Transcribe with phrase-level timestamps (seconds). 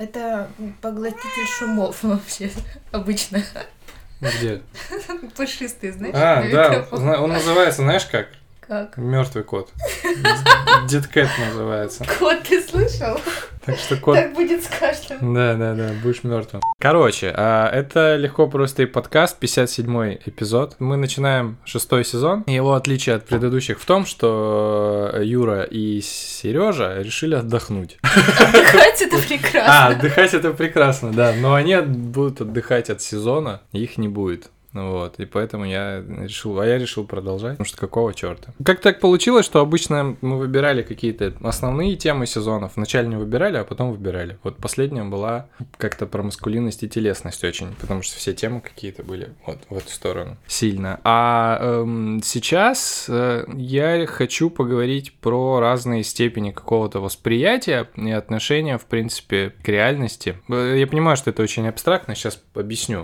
[0.00, 0.48] Это
[0.80, 2.50] поглотитель шумов вообще
[2.90, 3.44] обычно.
[4.22, 4.62] Где?
[5.36, 6.14] Пушистый, знаешь?
[6.16, 6.86] А, да,
[7.20, 8.28] он называется, знаешь как?
[8.70, 8.96] Как?
[8.98, 9.72] Мертвый кот.
[10.88, 12.06] Дедкэт называется.
[12.20, 13.18] Кот, ты слышал?
[13.66, 15.34] Так что кот Так будет с каждым.
[15.34, 16.62] Да, да, да, будешь мертвым.
[16.78, 20.76] Короче, а, это легко просто и подкаст, 57 эпизод.
[20.78, 22.44] Мы начинаем шестой сезон.
[22.46, 27.98] Его отличие от предыдущих в том, что Юра и Сережа решили отдохнуть.
[28.04, 29.86] Отдыхать это А, прекрасно.
[29.88, 31.34] отдыхать это прекрасно, да.
[31.36, 34.48] Но они будут отдыхать от сезона, их не будет.
[34.72, 38.52] Вот, и поэтому я решил, а я решил продолжать, потому что какого черта?
[38.64, 43.64] Как так получилось, что обычно мы выбирали какие-то основные темы сезонов, вначале не выбирали, а
[43.64, 44.38] потом выбирали.
[44.44, 49.30] Вот последняя была как-то про маскулинность и телесность очень, потому что все темы какие-то были
[49.46, 51.00] вот в эту сторону сильно.
[51.04, 58.84] А эм, сейчас э, я хочу поговорить про разные степени какого-то восприятия и отношения, в
[58.86, 60.38] принципе, к реальности.
[60.48, 63.02] Э, Я понимаю, что это очень абстрактно, сейчас объясню.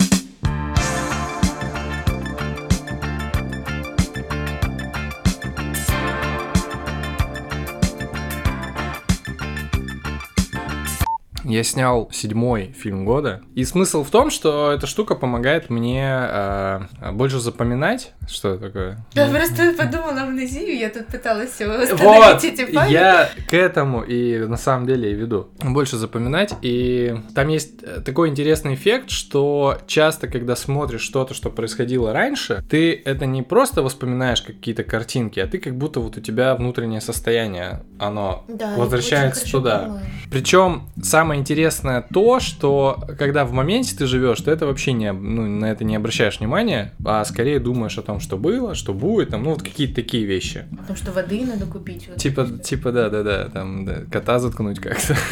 [11.48, 13.40] Я снял седьмой фильм года.
[13.54, 16.80] И смысл в том, что эта штука помогает мне э,
[17.12, 18.98] больше запоминать, что это такое.
[19.14, 22.92] Я просто подумала амнезию, я тут пыталась Вот, восстановить эти памяти.
[22.92, 25.48] я к этому и на самом деле и веду.
[25.62, 26.52] Больше запоминать.
[26.62, 32.64] И там есть э, такой интересный эффект, что часто, когда смотришь что-то, что происходило раньше,
[32.68, 37.00] ты это не просто воспоминаешь какие-то картинки, а ты как будто вот у тебя внутреннее
[37.00, 40.00] состояние, оно Да, возвращается туда.
[40.30, 45.46] Причем самое интересное то, что когда в моменте ты живешь, ты это вообще не, ну,
[45.46, 49.44] на это не обращаешь внимания, а скорее думаешь о том, что было, что будет, там,
[49.44, 50.66] ну вот какие-то такие вещи.
[50.70, 52.08] Потому что воды надо купить.
[52.08, 52.16] вот.
[52.16, 55.16] Типа, типа, да, да, да, там, да, кота заткнуть как-то.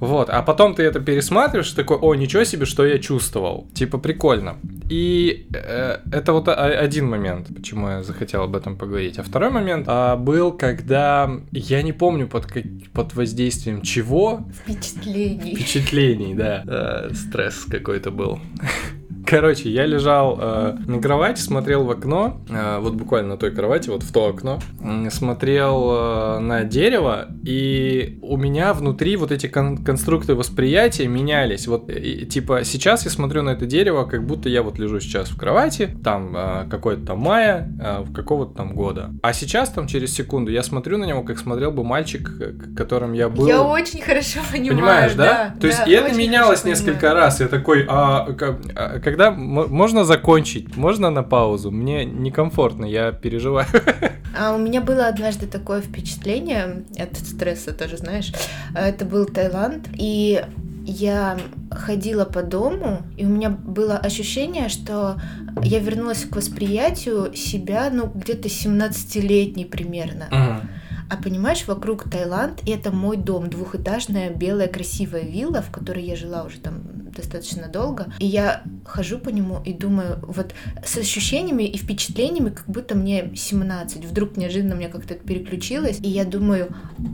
[0.00, 3.68] Вот, а потом ты это пересматриваешь, такой, о, ничего себе, что я чувствовал.
[3.74, 4.56] Типа, прикольно.
[4.88, 9.18] И э, это вот один момент, почему я захотел об этом поговорить.
[9.18, 15.54] А второй момент а, был, когда я не помню под, как- под воздействием чего, Впечатлений.
[15.54, 18.40] впечатлений, да, э, стресс какой-то был.
[19.30, 23.88] Короче, я лежал э, на кровати, смотрел в окно, э, вот буквально на той кровати,
[23.88, 29.46] вот в то окно, м, смотрел э, на дерево, и у меня внутри вот эти
[29.46, 31.68] кон- конструкты восприятия менялись.
[31.68, 35.28] Вот, и, типа, сейчас я смотрю на это дерево, как будто я вот лежу сейчас
[35.28, 39.10] в кровати, там э, какой-то там мая, э, в какого-то там года.
[39.22, 43.12] А сейчас, там, через секунду, я смотрю на него, как смотрел бы мальчик, э, которым
[43.12, 43.46] я был.
[43.46, 44.76] Я очень хорошо понимаю.
[44.76, 45.54] Понимаешь, да?
[45.60, 47.14] То есть да, и это менялось несколько понимаю.
[47.16, 47.40] раз.
[47.40, 48.26] Я такой, а,
[48.74, 50.76] а когда м- можно закончить?
[50.76, 51.70] Можно на паузу?
[51.70, 53.66] Мне некомфортно, я переживаю.
[54.38, 58.32] А у меня было однажды такое впечатление от стресса тоже, знаешь.
[58.74, 60.44] Это был Таиланд, и
[60.86, 61.36] я
[61.70, 65.16] ходила по дому, и у меня было ощущение, что
[65.62, 70.28] я вернулась к восприятию себя, ну, где-то 17-летней примерно.
[71.10, 76.14] А понимаешь, вокруг Таиланд, и это мой дом, двухэтажная белая красивая вилла, в которой я
[76.14, 76.82] жила уже там
[77.16, 78.06] достаточно долго.
[78.20, 80.54] И я хожу по нему и думаю, вот
[80.84, 84.04] с ощущениями и впечатлениями, как будто мне 17.
[84.04, 86.68] Вдруг неожиданно мне как-то переключилось, и я думаю,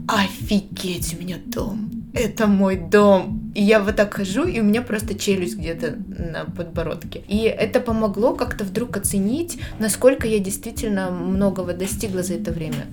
[0.07, 1.89] офигеть, у меня дом.
[2.13, 3.51] Это мой дом.
[3.55, 7.23] И я вот так хожу, и у меня просто челюсть где-то на подбородке.
[7.27, 12.85] И это помогло как-то вдруг оценить, насколько я действительно многого достигла за это время.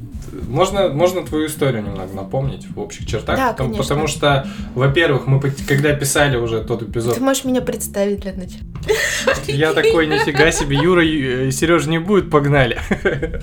[0.49, 3.37] Можно, можно твою историю немного напомнить в общих чертах?
[3.37, 3.83] Да, потому, конечно.
[3.83, 8.63] потому что, во-первых, мы когда писали уже тот эпизод, Ты можешь меня представить для начала?
[9.47, 12.79] я такой, нифига себе, Юра и Сережа не будет, погнали.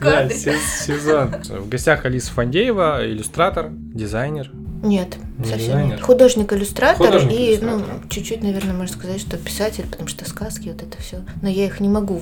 [0.00, 0.44] Голос
[0.86, 1.34] Сезон.
[1.48, 4.50] В гостях Алиса Фандеева, иллюстратор, дизайнер.
[4.82, 5.90] Нет, Не совсем дизайнер?
[5.96, 6.00] нет.
[6.02, 7.78] Художник-иллюстратор и, Художник-иллюстратор.
[8.02, 11.18] ну, чуть-чуть, наверное, можно сказать, что писатель, потому что сказки, вот это все.
[11.42, 12.20] Но я их не могу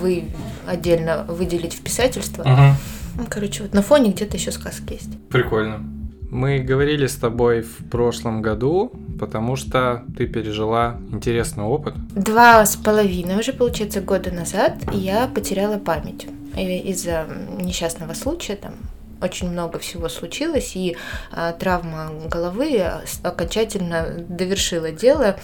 [0.00, 0.24] вы
[0.66, 2.42] отдельно выделить в писательство.
[2.44, 2.74] Мгм.
[3.16, 5.10] Ну, короче, вот на фоне где-то еще сказки есть.
[5.28, 5.82] Прикольно.
[6.30, 11.94] Мы говорили с тобой в прошлом году, потому что ты пережила интересный опыт.
[12.14, 17.26] Два с половиной уже, получается, года назад я потеряла память И из-за
[17.58, 18.74] несчастного случая там
[19.20, 20.96] очень много всего случилось, и
[21.32, 25.36] а, травма головы с- окончательно довершила дело.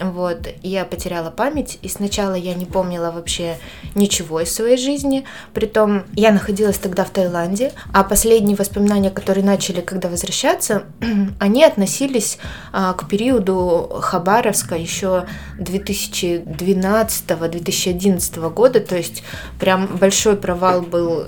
[0.00, 3.56] Вот, я потеряла память, и сначала я не помнила вообще
[3.94, 5.24] ничего из своей жизни.
[5.54, 10.84] Притом я находилась тогда в Таиланде, а последние воспоминания, которые начали, когда возвращаться,
[11.40, 12.38] они относились
[12.72, 15.26] а, к периоду Хабаровска еще
[15.58, 19.22] 2012-2011 года, то есть
[19.58, 21.24] прям большой провал был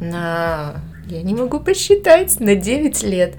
[0.00, 0.74] на
[1.06, 3.34] Я не могу посчитать на 9 лет.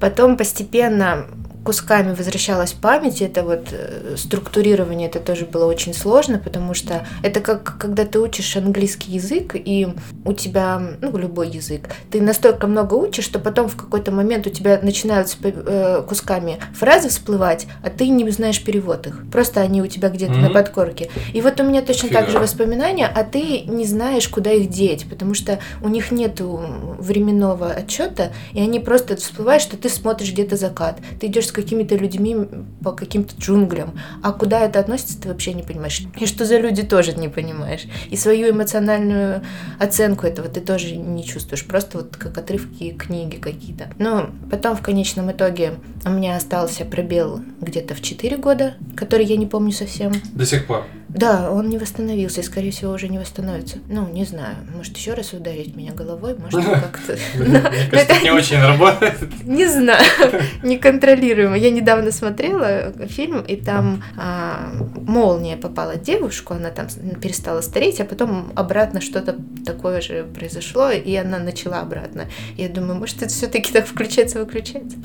[0.00, 1.26] Потом постепенно
[1.64, 7.40] кусками возвращалась память, это вот э, структурирование, это тоже было очень сложно, потому что это
[7.40, 9.88] как когда ты учишь английский язык, и
[10.24, 14.50] у тебя, ну, любой язык, ты настолько много учишь, что потом в какой-то момент у
[14.50, 19.22] тебя начинают э, кусками фразы всплывать, а ты не знаешь перевод их.
[19.30, 20.48] Просто они у тебя где-то mm-hmm.
[20.48, 21.10] на подкорке.
[21.32, 25.08] И вот у меня точно так же воспоминания, а ты не знаешь, куда их деть,
[25.08, 30.56] потому что у них нет временного отчета, и они просто всплывают, что ты смотришь где-то
[30.56, 30.98] закат.
[31.20, 32.36] Ты идешь с какими-то людьми
[32.82, 33.98] по каким-то джунглям.
[34.22, 36.02] А куда это относится, ты вообще не понимаешь.
[36.18, 37.86] И что за люди тоже не понимаешь.
[38.10, 39.42] И свою эмоциональную
[39.78, 41.64] оценку этого ты тоже не чувствуешь.
[41.64, 43.90] Просто вот как отрывки книги какие-то.
[43.98, 49.36] Но потом в конечном итоге у меня остался пробел где-то в 4 года, который я
[49.36, 50.12] не помню совсем.
[50.34, 50.84] До сих пор?
[51.14, 53.78] Да, он не восстановился и, скорее всего, уже не восстановится.
[53.88, 57.18] Ну, не знаю, может, еще раз ударить меня головой, может, как-то...
[57.90, 59.18] Кажется, не очень работает.
[59.44, 60.02] Не знаю,
[60.62, 61.56] неконтролируемо.
[61.56, 66.86] Я недавно смотрела фильм, и там а, молния попала девушку, она там
[67.20, 69.36] перестала стареть, а потом обратно что-то
[69.66, 72.26] такое же произошло, и она начала обратно.
[72.56, 74.96] Я думаю, может, это все-таки так включается-выключается.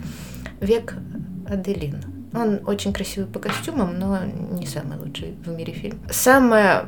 [0.62, 0.96] Век
[1.50, 2.17] Аделин.
[2.34, 6.00] Он очень красивый по костюмам, но не самый лучший в мире фильм.
[6.10, 6.86] Самое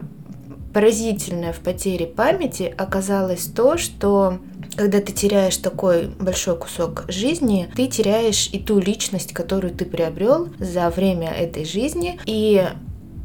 [0.74, 4.40] поразительное в потере памяти оказалось то, что
[4.76, 10.50] когда ты теряешь такой большой кусок жизни, ты теряешь и ту личность, которую ты приобрел
[10.60, 12.20] за время этой жизни.
[12.26, 12.66] И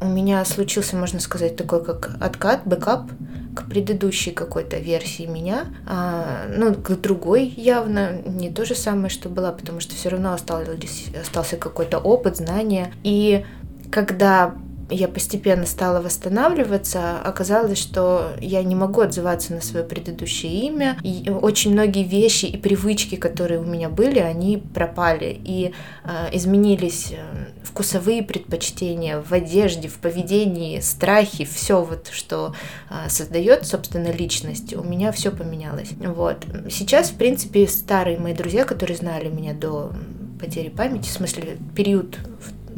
[0.01, 3.11] у меня случился, можно сказать, такой как откат, бэкап
[3.55, 9.29] к предыдущей какой-то версии меня, а, ну, к другой явно, не то же самое, что
[9.29, 10.77] была, потому что все равно остался,
[11.19, 12.93] остался какой-то опыт, знания.
[13.03, 13.45] И
[13.91, 14.55] когда
[14.89, 20.97] я постепенно стала восстанавливаться, оказалось, что я не могу отзываться на свое предыдущее имя.
[21.03, 25.73] И очень многие вещи и привычки, которые у меня были, они пропали и
[26.03, 32.53] э, изменились э, вкусовые предпочтения в одежде, в поведении, страхи, все вот, что
[32.89, 35.89] э, создает, собственно, личность, у меня все поменялось.
[35.99, 36.45] Вот.
[36.69, 39.93] Сейчас, в принципе, старые мои друзья, которые знали меня до
[40.39, 42.17] потери памяти, в смысле период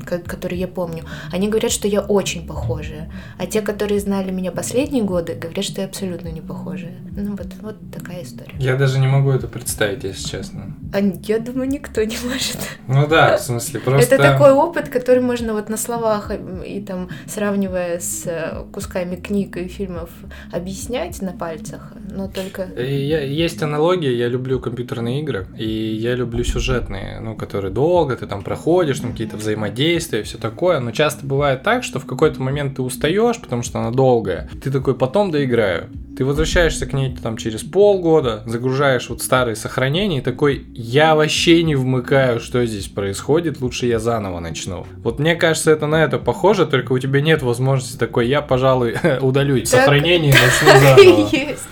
[0.07, 3.11] которые я помню, они говорят, что я очень похожая.
[3.37, 6.97] А те, которые знали меня последние годы, говорят, что я абсолютно не похожая.
[7.15, 8.53] Ну вот, вот такая история.
[8.59, 10.75] Я даже не могу это представить, если честно.
[10.93, 12.57] А я думаю, никто не может.
[12.87, 14.15] Ну да, в смысле, просто...
[14.15, 16.31] Это такой опыт, который можно вот на словах
[16.65, 20.09] и там сравнивая с э, кусками книг и фильмов
[20.51, 22.63] объяснять на пальцах, но только...
[22.75, 28.27] Я, есть аналогия, я люблю компьютерные игры, и я люблю сюжетные, ну, которые долго ты
[28.27, 32.41] там проходишь, там какие-то взаимодействия, действия, все такое, но часто бывает так, что в какой-то
[32.41, 34.47] момент ты устаешь, потому что она долгая.
[34.63, 35.89] Ты такой, потом доиграю.
[36.15, 41.63] Ты возвращаешься к ней там через полгода, загружаешь вот старые сохранения и такой, я вообще
[41.63, 44.85] не вмыкаю, что здесь происходит, лучше я заново начну.
[45.03, 48.95] Вот мне кажется, это на это похоже, только у тебя нет возможности такой, я, пожалуй,
[49.21, 49.67] удалю так...
[49.67, 50.33] сохранение и
[50.63, 51.29] начну заново.
[51.35, 51.67] Есть.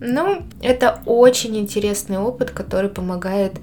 [0.00, 3.54] Ну, это очень интересный опыт, который помогает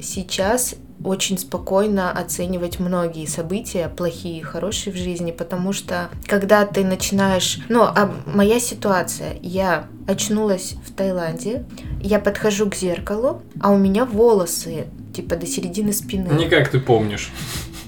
[0.00, 0.74] сейчас
[1.06, 7.60] очень спокойно оценивать многие события, плохие и хорошие в жизни, потому что когда ты начинаешь...
[7.68, 11.64] Ну, а моя ситуация, я очнулась в Таиланде,
[12.00, 16.28] я подхожу к зеркалу, а у меня волосы типа до середины спины.
[16.34, 17.30] Не как ты помнишь.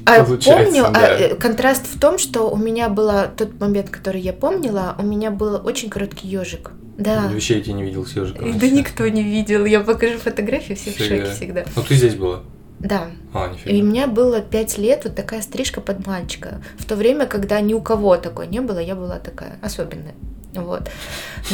[0.05, 1.17] А помню, а, да.
[1.17, 5.31] а, контраст в том, что у меня было тот момент, который я помнила, у меня
[5.31, 6.71] был очень короткий ежик.
[6.97, 7.29] Да.
[7.31, 8.59] Вообще я тебя не видел с ежиком.
[8.59, 9.67] Да никто не видел.
[9.67, 11.65] Я покажу фотографии, все в шоке всегда.
[11.77, 12.43] Ну ты здесь была.
[12.81, 13.09] Да.
[13.35, 13.71] А, нифига.
[13.71, 16.63] И у меня было пять лет вот такая стрижка под мальчика.
[16.79, 20.15] В то время, когда ни у кого такой не было, я была такая особенная.
[20.55, 20.89] Вот.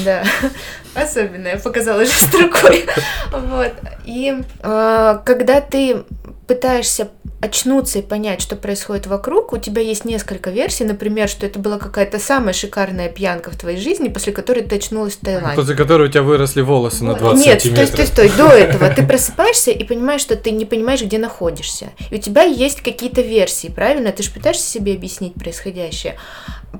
[0.05, 0.25] Да.
[0.95, 1.59] Особенная.
[1.59, 2.87] Показала же строкой.
[3.33, 3.73] Вот.
[4.05, 6.05] И э, когда ты
[6.47, 7.09] пытаешься
[7.41, 11.79] очнуться и понять, что происходит вокруг, у тебя есть несколько версий, например, что это была
[11.79, 15.57] какая-то самая шикарная пьянка в твоей жизни, после которой ты очнулась в Таиланде.
[15.57, 17.99] После которой у тебя выросли волосы на 20 Нет, сантиметров.
[17.99, 21.19] Нет, стой, стой, стой, до этого ты просыпаешься и понимаешь, что ты не понимаешь, где
[21.19, 21.91] находишься.
[22.11, 24.11] И у тебя есть какие-то версии, правильно?
[24.13, 26.17] Ты же пытаешься себе объяснить происходящее.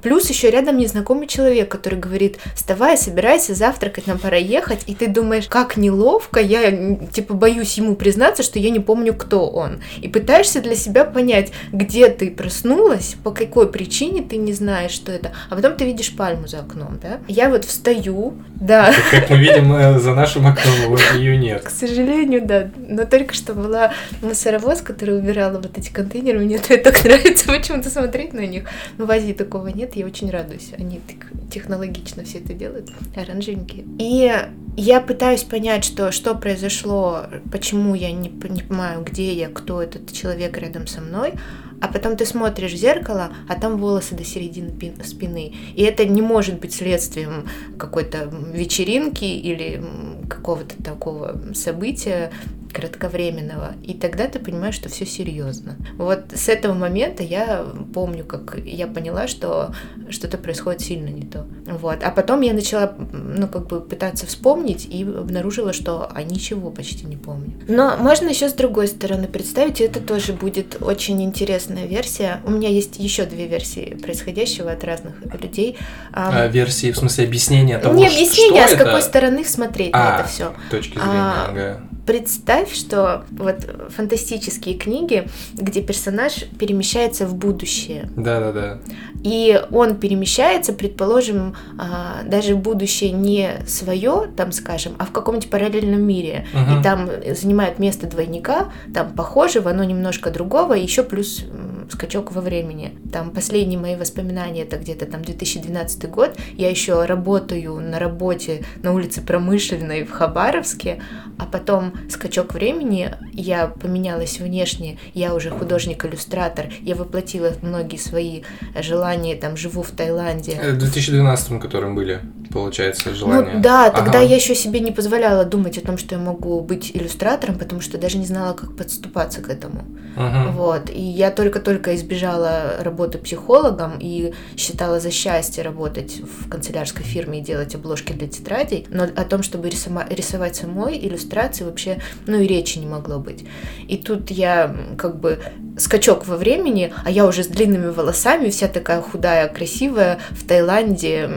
[0.03, 4.81] Плюс еще рядом незнакомый человек, который говорит, вставай, собирайся, завтракать, нам пора ехать.
[4.87, 9.49] И ты думаешь, как неловко, я типа боюсь ему признаться, что я не помню, кто
[9.49, 9.83] он.
[10.01, 14.91] И пытаешься пытаешься для себя понять, где ты проснулась, по какой причине ты не знаешь,
[14.91, 17.21] что это, а потом ты видишь пальму за окном, да?
[17.29, 18.93] Я вот встаю, да.
[19.11, 21.63] Как мы видим, э, за нашим окном ее нет.
[21.63, 22.71] К сожалению, да.
[22.77, 26.41] Но только что была мусоровоз, который убирала вот эти контейнеры.
[26.41, 28.65] Мне это так нравится почему-то смотреть на них.
[28.99, 30.73] Но в Азии такого нет, я очень радуюсь.
[30.79, 33.85] Они так технологично все это делают, оранжевенькие.
[33.99, 34.31] И
[34.77, 40.34] я пытаюсь понять, что, что произошло, почему я не понимаю, где я, кто этот человек
[40.59, 41.35] рядом со мной,
[41.81, 44.73] а потом ты смотришь в зеркало, а там волосы до середины
[45.05, 45.55] спины.
[45.75, 47.49] И это не может быть следствием
[47.79, 49.83] какой-то вечеринки или
[50.29, 52.31] какого-то такого события,
[52.75, 55.77] кратковременного, и тогда ты понимаешь, что все серьезно.
[55.97, 57.65] Вот с этого момента я
[57.95, 59.73] помню, как я поняла, что
[60.11, 61.47] что-то происходит сильно не то.
[61.67, 62.03] Вот.
[62.03, 67.07] А потом я начала, ну, как бы пытаться вспомнить и обнаружила, что а ничего почти
[67.07, 67.53] не помню.
[67.69, 72.41] Но можно еще с другой стороны представить, и это тоже будет очень интересная версия.
[72.45, 75.77] У меня есть еще две версии происходящего от разных людей.
[76.13, 78.85] А, версии, в смысле объяснения того, Не объяснение, а с это?
[78.85, 80.55] какой стороны смотреть а, на это все.
[80.71, 83.57] Точки зрения, а, ага представь, что вот
[83.91, 88.11] фантастические книги, где персонаж перемещается в будущее.
[88.17, 88.79] Да, да, да.
[89.23, 96.03] И он перемещается, предположим, а, даже будущее не свое, там, скажем, а в каком-нибудь параллельном
[96.03, 96.47] мире.
[96.53, 96.81] Угу.
[96.81, 101.45] И там занимает место двойника, там похожего, но немножко другого, и еще плюс
[101.91, 102.99] скачок во времени.
[103.13, 106.37] Там последние мои воспоминания, это где-то там 2012 год.
[106.57, 111.03] Я еще работаю на работе на улице Промышленной в Хабаровске,
[111.39, 118.43] а потом скачок времени, я поменялась внешне, я уже художник-иллюстратор, я воплотила многие свои
[118.81, 120.53] желания, там, живу в Таиланде.
[120.53, 122.21] В 2012 которым были,
[122.55, 123.55] получается, желания.
[123.55, 124.29] Ну да, тогда ага.
[124.29, 127.99] я еще себе не позволяла думать о том, что я могу быть иллюстратором, потому что
[127.99, 129.85] даже не знала, как подступаться к этому.
[130.17, 130.53] Ага.
[130.53, 137.41] Вот, и я только-только избежала работы психологом и считала за счастье работать в канцелярской фирме
[137.41, 142.47] и делать обложки для тетрадей, но о том, чтобы рисовать самой иллюстрации вообще, ну и
[142.47, 143.45] речи не могло быть.
[143.89, 145.41] И тут я как бы
[145.77, 151.29] скачок во времени, а я уже с длинными волосами, вся такая худая, красивая, в Таиланде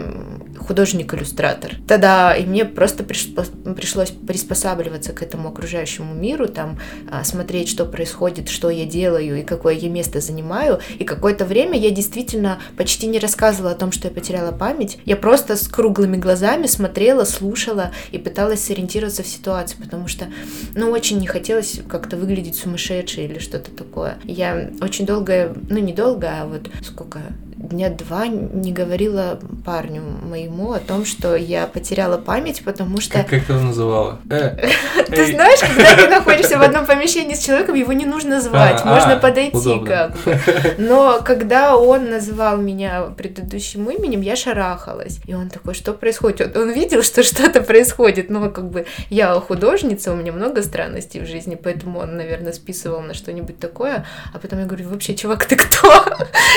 [0.57, 1.75] художник-иллюстратор.
[1.87, 8.49] Тогда и мне просто пришлось приспосабливаться к этому окружающему миру, там а, смотреть, что происходит,
[8.49, 10.79] что я делаю и какое я место занимаю.
[10.99, 14.99] И какое-то время я действительно почти не рассказывала о том, что я потеряла память.
[15.05, 20.25] Я просто с круглыми глазами смотрела, слушала и пыталась сориентироваться в ситуации, потому что,
[20.73, 24.17] ну, очень не хотелось как-то выглядеть сумасшедшей или что-то такое.
[24.23, 27.21] Я очень долго, ну, недолго, а вот сколько,
[27.69, 33.19] дня два не говорила парню моему о том, что я потеряла память, потому что...
[33.19, 34.19] Как, как ты его называла?
[34.29, 34.67] Э,
[35.07, 38.93] ты знаешь, когда ты находишься в одном помещении с человеком, его не нужно звать, а,
[38.95, 40.39] можно а, подойти как бы.
[40.77, 45.19] Но когда он назвал меня предыдущим именем, я шарахалась.
[45.25, 46.55] И он такой, что происходит?
[46.55, 51.25] Он видел, что что-то происходит, но как бы я художница, у меня много странностей в
[51.25, 54.05] жизни, поэтому он, наверное, списывал на что-нибудь такое.
[54.33, 56.05] А потом я говорю, вообще, чувак, ты кто?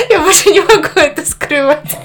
[0.09, 1.97] Я больше не могу это скрывать.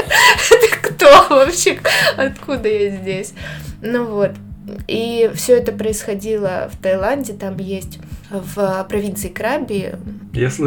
[0.49, 1.79] Ты кто вообще?
[2.17, 3.33] Откуда я здесь?
[3.81, 4.31] Ну вот.
[4.87, 7.99] И все это происходило в Таиланде, там есть
[8.31, 9.93] в провинции Краби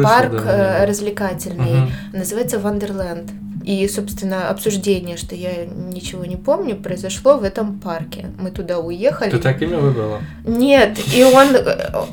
[0.03, 0.85] парк да, да.
[0.85, 1.91] развлекательный, угу.
[2.13, 3.29] называется Вандерленд.
[3.65, 8.27] И, собственно, обсуждение, что я ничего не помню, произошло в этом парке.
[8.39, 9.29] Мы туда уехали.
[9.29, 10.21] Ты так имя выбрала?
[10.45, 11.49] Нет, и он,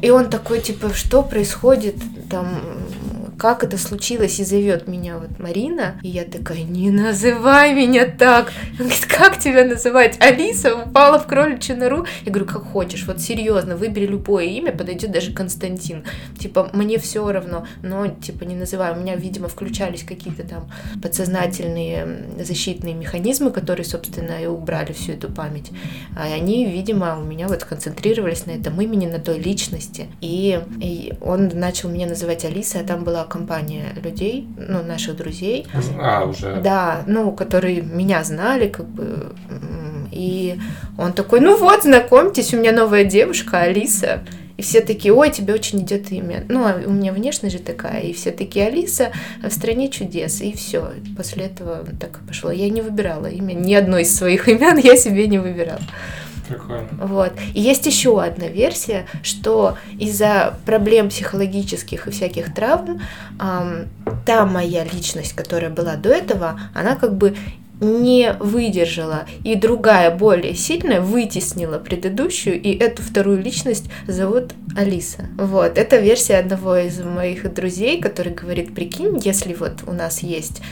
[0.03, 1.95] и он такой, типа, что происходит
[2.29, 2.49] там,
[3.39, 8.53] как это случилось, и зовет меня вот Марина, и я такая, не называй меня так.
[8.79, 10.17] Он говорит, как тебя называть?
[10.21, 12.07] Алиса упала в кроличью нору.
[12.25, 16.05] Я говорю, как хочешь, вот серьезно, выбери любое имя, подойдет даже Константин.
[16.39, 18.93] Типа, мне все равно, но, типа, не называй.
[18.93, 20.71] У меня, видимо, включались какие-то там
[21.03, 25.71] подсознательные защитные механизмы, которые, собственно, и убрали всю эту память.
[26.17, 30.09] А они, видимо, у меня вот концентрировались на этом имени, на той личности.
[30.21, 35.67] И, и он начал меня называть Алисой, а там была компания людей, ну, наших друзей.
[36.01, 36.61] А, уже.
[36.63, 39.35] Да, ну, которые меня знали, как бы.
[40.11, 40.59] И
[40.97, 44.23] он такой, ну вот, знакомьтесь, у меня новая девушка, Алиса.
[44.57, 46.45] И все такие, ой, тебе очень идет имя.
[46.49, 48.01] Ну, а у меня внешность же такая.
[48.01, 50.41] И все такие, Алиса в стране чудес.
[50.41, 50.93] И все.
[51.17, 52.51] После этого так и пошло.
[52.51, 53.53] Я не выбирала имя.
[53.53, 55.83] Ни одно из своих имен я себе не выбирала.
[56.49, 56.89] Прикольно.
[57.01, 57.33] Вот.
[57.55, 63.01] И есть еще одна версия, что из-за проблем психологических и всяких травм
[63.41, 63.89] эм,
[64.25, 67.37] та моя личность, которая была до этого, она как бы
[67.81, 75.27] не выдержала, и другая, более сильная, вытеснила предыдущую, и эту вторую личность зовут Алиса.
[75.37, 80.63] Вот, это версия одного из моих друзей, который говорит, прикинь, если вот у нас есть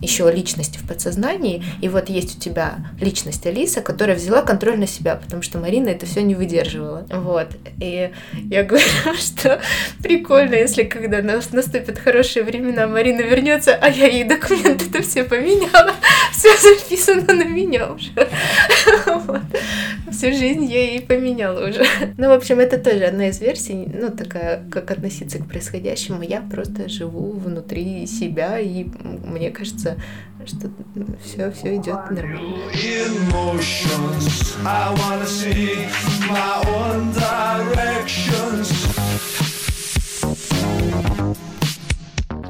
[0.00, 4.86] еще личности в подсознании, и вот есть у тебя личность Алиса, которая взяла контроль на
[4.86, 7.06] себя, потому что Марина это все не выдерживала.
[7.10, 7.48] Вот.
[7.80, 8.10] И
[8.50, 8.84] я говорю,
[9.18, 9.60] что
[10.02, 15.92] прикольно, если когда наступят хорошие времена, Марина вернется, а я ей документы это все поменяла,
[16.32, 18.10] все записано на меня уже.
[19.06, 19.42] Вот.
[20.10, 21.84] Всю жизнь я ей поменяла уже.
[22.16, 26.22] Ну, в общем, это тоже одна из версий, ну, такая, как относиться к происходящему.
[26.22, 28.86] Я просто живу внутри себя, и
[29.24, 29.87] мне кажется,
[30.46, 30.70] что
[31.24, 32.70] все, все идет нормально.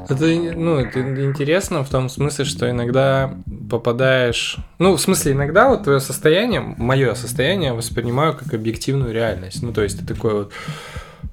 [0.09, 3.35] Это, ну, это интересно в том смысле, что иногда
[3.69, 4.57] попадаешь...
[4.79, 9.61] Ну, в смысле, иногда вот твое состояние, мое состояние воспринимаю как объективную реальность.
[9.61, 10.53] Ну, то есть ты такой вот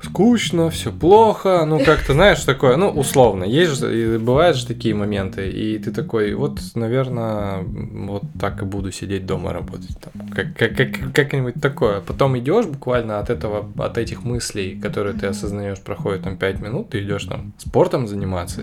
[0.03, 5.51] скучно, все плохо, ну как-то, знаешь, такое, ну, условно, есть же, бывают же такие моменты,
[5.51, 10.77] и ты такой, вот, наверное, вот так и буду сидеть дома работать, там, как, как,
[10.77, 12.01] как, как-нибудь такое.
[12.01, 16.91] Потом идешь буквально от этого, от этих мыслей, которые ты осознаешь, проходит там 5 минут,
[16.91, 18.63] ты идешь там спортом заниматься,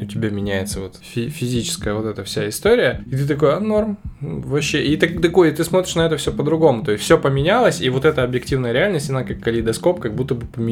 [0.00, 3.98] у тебя меняется вот фи- физическая вот эта вся история, и ты такой, а, норм,
[4.20, 7.80] вообще, и так, такой, и ты смотришь на это все по-другому, то есть все поменялось,
[7.80, 10.70] и вот эта объективная реальность, она как калейдоскоп, как будто бы поменялась.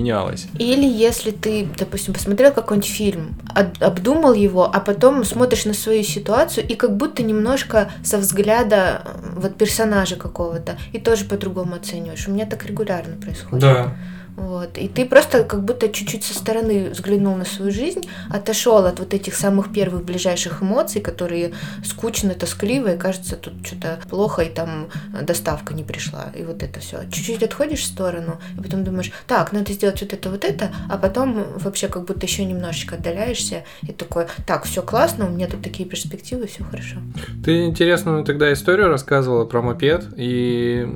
[0.59, 3.37] Или если ты, допустим, посмотрел какой-нибудь фильм,
[3.81, 9.03] обдумал его, а потом смотришь на свою ситуацию, и как будто немножко со взгляда
[9.37, 12.27] вот персонажа какого-то, и тоже по-другому оцениваешь.
[12.29, 13.61] У меня так регулярно происходит.
[13.61, 13.97] Да.
[14.39, 14.79] Вот.
[14.79, 19.13] И ты просто как будто чуть-чуть со стороны взглянул на свою жизнь, отошел от вот
[19.13, 21.55] этих самых первых ближайших эмоций, которые
[21.85, 24.91] скучно, тоскливо, и кажется, тут что-то плохо, и там
[25.23, 27.01] доставка не пришла, и вот это все.
[27.11, 30.99] Чуть-чуть отходишь в сторону, и потом думаешь, так, надо сделать вот это, вот это, а
[30.99, 35.63] потом вообще как будто еще немножечко отдаляешься, и такой, так, все классно, у меня тут
[35.63, 36.99] такие перспективы, все хорошо.
[37.45, 40.87] Ты интересную тогда историю рассказывала про мопед, и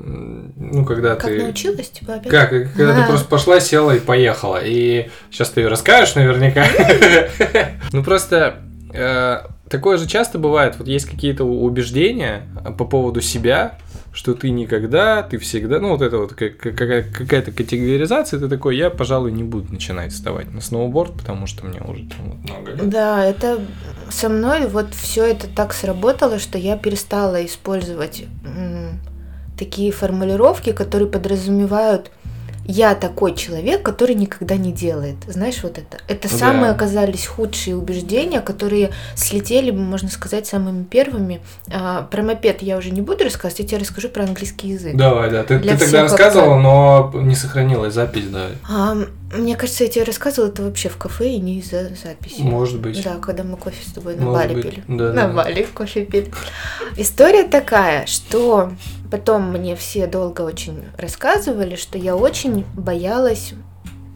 [0.56, 1.37] ну, когда как ты...
[1.38, 2.30] Как научилась, типа, опять?
[2.30, 2.50] Как?
[2.50, 4.60] Когда ты просто пошла, села и поехала.
[4.62, 6.66] И сейчас ты ее расскажешь наверняка.
[7.90, 8.56] Ну просто
[8.92, 10.76] э, такое же часто бывает.
[10.78, 12.42] Вот есть какие-то убеждения
[12.76, 13.78] по поводу себя,
[14.12, 19.32] что ты никогда, ты всегда, ну вот это вот какая-то категоризация, ты такой, я, пожалуй,
[19.32, 22.90] не буду начинать вставать на сноуборд, потому что мне уже там вот много лет.
[22.90, 23.60] Да, это
[24.11, 28.26] со мной вот все это так сработало, что я перестала использовать
[29.59, 32.11] такие формулировки, которые подразумевают
[32.64, 35.16] я такой человек, который никогда не делает.
[35.27, 35.98] Знаешь, вот это.
[36.09, 36.37] Это да.
[36.37, 41.40] самые оказались худшие убеждения, которые слетели, можно сказать, самыми первыми.
[41.72, 44.96] А, про мопед я уже не буду рассказывать, я тебе расскажу про английский язык.
[44.96, 45.42] Давай, да.
[45.42, 48.46] Ты, ты тогда рассказывала, но не сохранилась запись, да.
[48.68, 48.96] А,
[49.33, 52.40] мне кажется, я тебе рассказывала это вообще в кафе и не из-за записи.
[52.40, 53.03] Может быть.
[53.03, 54.64] Да, когда мы кофе с тобой на Может Бали быть.
[54.64, 54.85] пили.
[54.88, 55.29] Да, на да.
[55.29, 56.33] Бали кофе пили.
[56.97, 58.73] История такая, что
[59.11, 63.55] потом мне все долго очень рассказывали, что я очень боялась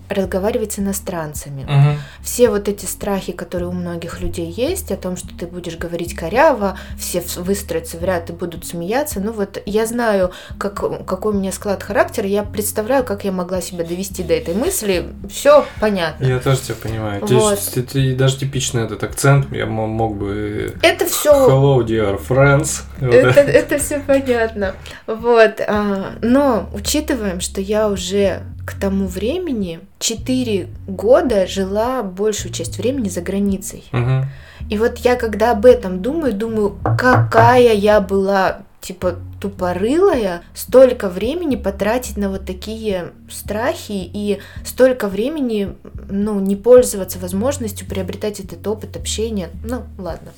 [0.08, 1.64] разговаривать с иностранцами.
[1.64, 1.98] Угу.
[2.22, 6.14] Все вот эти страхи, которые у многих людей есть, о том, что ты будешь говорить
[6.14, 9.20] коряво, все выстроятся в ряд и будут смеяться.
[9.20, 13.60] Ну вот я знаю, как, какой у меня склад характера, я представляю, как я могла
[13.60, 15.08] себя довести до этой мысли.
[15.28, 16.24] Все понятно.
[16.24, 17.24] Я тоже тебя понимаю.
[17.26, 17.58] Вот.
[17.58, 20.74] Ты, ты, ты, даже типичный этот акцент, я мог бы...
[20.82, 21.32] Это все...
[21.32, 22.82] Hello, dear friends.
[23.00, 24.74] Это, это все понятно.
[25.06, 25.60] Вот.
[25.66, 33.08] А, но учитываем, что я уже к тому времени 4 года жила большую часть времени
[33.08, 33.84] за границей.
[33.92, 34.26] Угу.
[34.70, 41.56] И вот я когда об этом думаю, думаю, какая я была типа тупорылая, столько времени
[41.56, 45.74] потратить на вот такие страхи и столько времени,
[46.08, 49.50] ну, не пользоваться возможностью приобретать этот опыт общения.
[49.64, 50.32] Ну, ладно.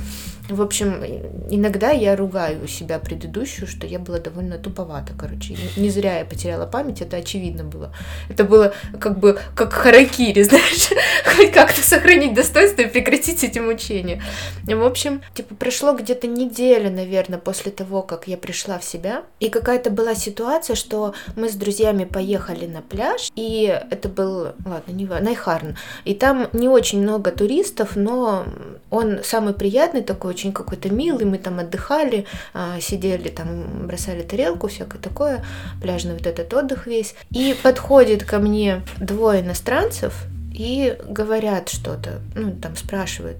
[0.48, 1.04] В общем,
[1.50, 5.56] иногда я ругаю себя предыдущую, что я была довольно туповата, короче.
[5.76, 7.92] Не зря я потеряла память, это очевидно было.
[8.30, 10.90] Это было как бы как харакири, знаешь,
[11.24, 14.22] хоть как-то сохранить достоинство и прекратить эти мучения.
[14.64, 19.50] В общем, типа прошло где-то неделя, наверное, после того, как я пришла в себя, и
[19.50, 25.04] какая-то была ситуация, что мы с друзьями поехали на пляж, и это был, ладно, не
[25.04, 28.46] Найхарн, и там не очень много туристов, но
[28.90, 32.24] он самый приятный такой, очень какой-то милый, мы там отдыхали,
[32.54, 35.44] а, сидели там, бросали тарелку, всякое такое,
[35.82, 37.14] пляжный вот этот отдых весь.
[37.30, 43.38] И подходит ко мне двое иностранцев и говорят что-то, ну, там спрашивают,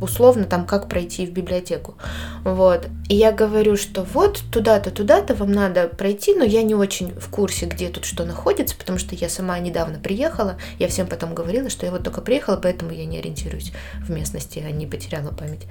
[0.00, 1.96] условно там, как пройти в библиотеку.
[2.44, 2.88] Вот.
[3.08, 7.28] И я говорю, что вот туда-то, туда-то вам надо пройти, но я не очень в
[7.28, 10.58] курсе, где тут что находится, потому что я сама недавно приехала.
[10.78, 14.62] Я всем потом говорила, что я вот только приехала, поэтому я не ориентируюсь в местности,
[14.64, 15.66] а не потеряла память.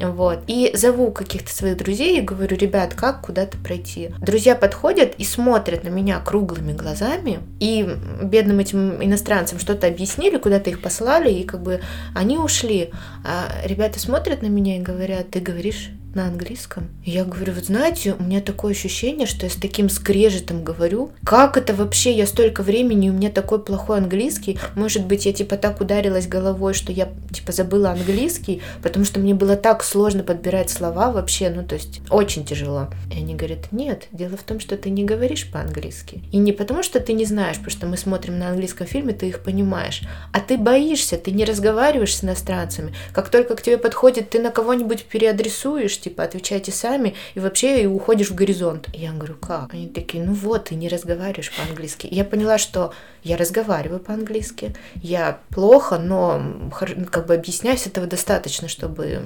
[0.00, 0.40] Вот.
[0.46, 4.10] И зову каких-то своих друзей и говорю, ребят, как куда-то пройти?
[4.20, 7.88] Друзья подходят и смотрят на меня круглыми глазами, и
[8.22, 11.80] бедным этим иностранцам что-то объяснили, куда-то их послали, и как бы
[12.14, 12.90] они ушли.
[13.30, 16.88] А ребята смотрят на меня и говорят, ты говоришь на английском.
[17.04, 21.10] Я говорю, вот знаете, у меня такое ощущение, что я с таким скрежетом говорю.
[21.24, 22.12] Как это вообще?
[22.12, 24.58] Я столько времени, у меня такой плохой английский.
[24.74, 29.34] Может быть, я типа так ударилась головой, что я типа забыла английский, потому что мне
[29.34, 32.88] было так сложно подбирать слова вообще, ну то есть очень тяжело.
[33.12, 36.22] И они говорят, нет, дело в том, что ты не говоришь по-английски.
[36.32, 39.28] И не потому, что ты не знаешь, потому что мы смотрим на английском фильме, ты
[39.28, 42.94] их понимаешь, а ты боишься, ты не разговариваешь с иностранцами.
[43.12, 47.82] Как только к тебе подходит, ты на кого-нибудь переадресуешь, говоришь, типа, отвечайте сами, и вообще
[47.82, 48.88] и уходишь в горизонт.
[48.92, 49.74] Я говорю, как?
[49.74, 52.06] Они такие, ну вот, ты не разговариваешь по-английски.
[52.06, 56.70] И я поняла, что я разговариваю по-английски, я плохо, но
[57.10, 59.20] как бы объясняюсь этого достаточно, чтобы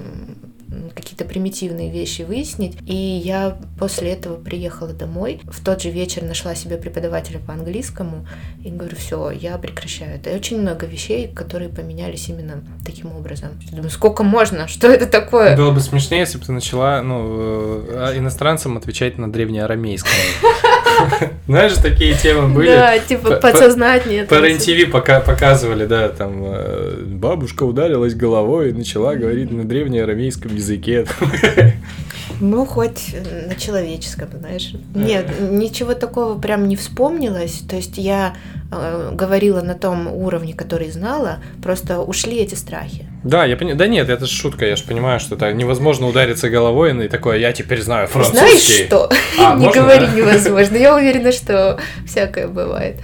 [0.95, 2.77] какие-то примитивные вещи выяснить.
[2.87, 5.41] И я после этого приехала домой.
[5.43, 8.27] В тот же вечер нашла себе преподавателя по английскому
[8.63, 10.31] и говорю, все, я прекращаю это.
[10.31, 13.49] И очень много вещей, которые поменялись именно таким образом.
[13.61, 14.67] Я думаю, сколько можно?
[14.67, 15.55] Что это такое?
[15.55, 20.11] Было бы смешнее, если бы ты начала ну, э, иностранцам отвечать на древнеарамейском.
[21.47, 22.67] Знаешь, такие темы были.
[22.67, 24.23] Да, типа подсознание.
[24.23, 24.39] По
[24.89, 31.05] пока показывали, да, там э, бабушка ударилась головой и начала говорить на древнеарамейском языке.
[32.43, 33.15] Ну, хоть
[33.47, 34.73] на человеческом, знаешь.
[34.93, 37.63] Нет, ничего такого прям не вспомнилось.
[37.69, 38.35] То есть я
[38.69, 43.07] э, говорила на том уровне, который знала, просто ушли эти страхи.
[43.23, 43.77] Да, я понимаю.
[43.77, 47.53] Да нет, это шутка, я же понимаю, что это невозможно удариться головой и такое, я
[47.53, 48.39] теперь знаю французский.
[48.39, 49.09] Знаешь что?
[49.39, 50.75] А, не говори невозможно.
[50.75, 52.97] Я уверена, что всякое бывает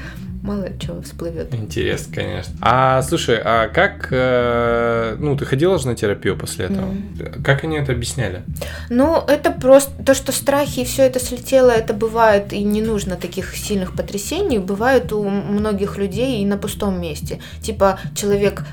[0.49, 1.53] мало чего всплывет.
[1.53, 2.53] Интересно, конечно.
[2.61, 6.87] А слушай, а как, э, ну, ты ходила же на терапию после этого?
[6.91, 7.43] Mm.
[7.43, 8.41] Как они это объясняли?
[8.89, 13.15] Ну, это просто то, что страхи и все это слетело, это бывает и не нужно
[13.15, 17.39] таких сильных потрясений, бывает у многих людей и на пустом месте.
[17.61, 18.63] Типа человек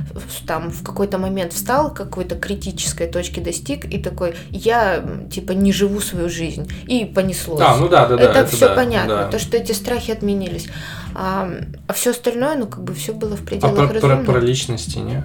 [0.46, 6.00] там в какой-то момент встал, какой-то критической точки достиг и такой, я типа не живу
[6.00, 7.60] свою жизнь и понеслось.
[7.62, 8.24] А, ну да, да, да.
[8.24, 9.28] Это, это все да, понятно, да.
[9.28, 10.68] то, что эти страхи отменились.
[11.18, 11.50] А,
[11.86, 14.24] а все остальное, ну, как бы все было в пределах а про, разумного.
[14.24, 15.22] Про, про личности, не?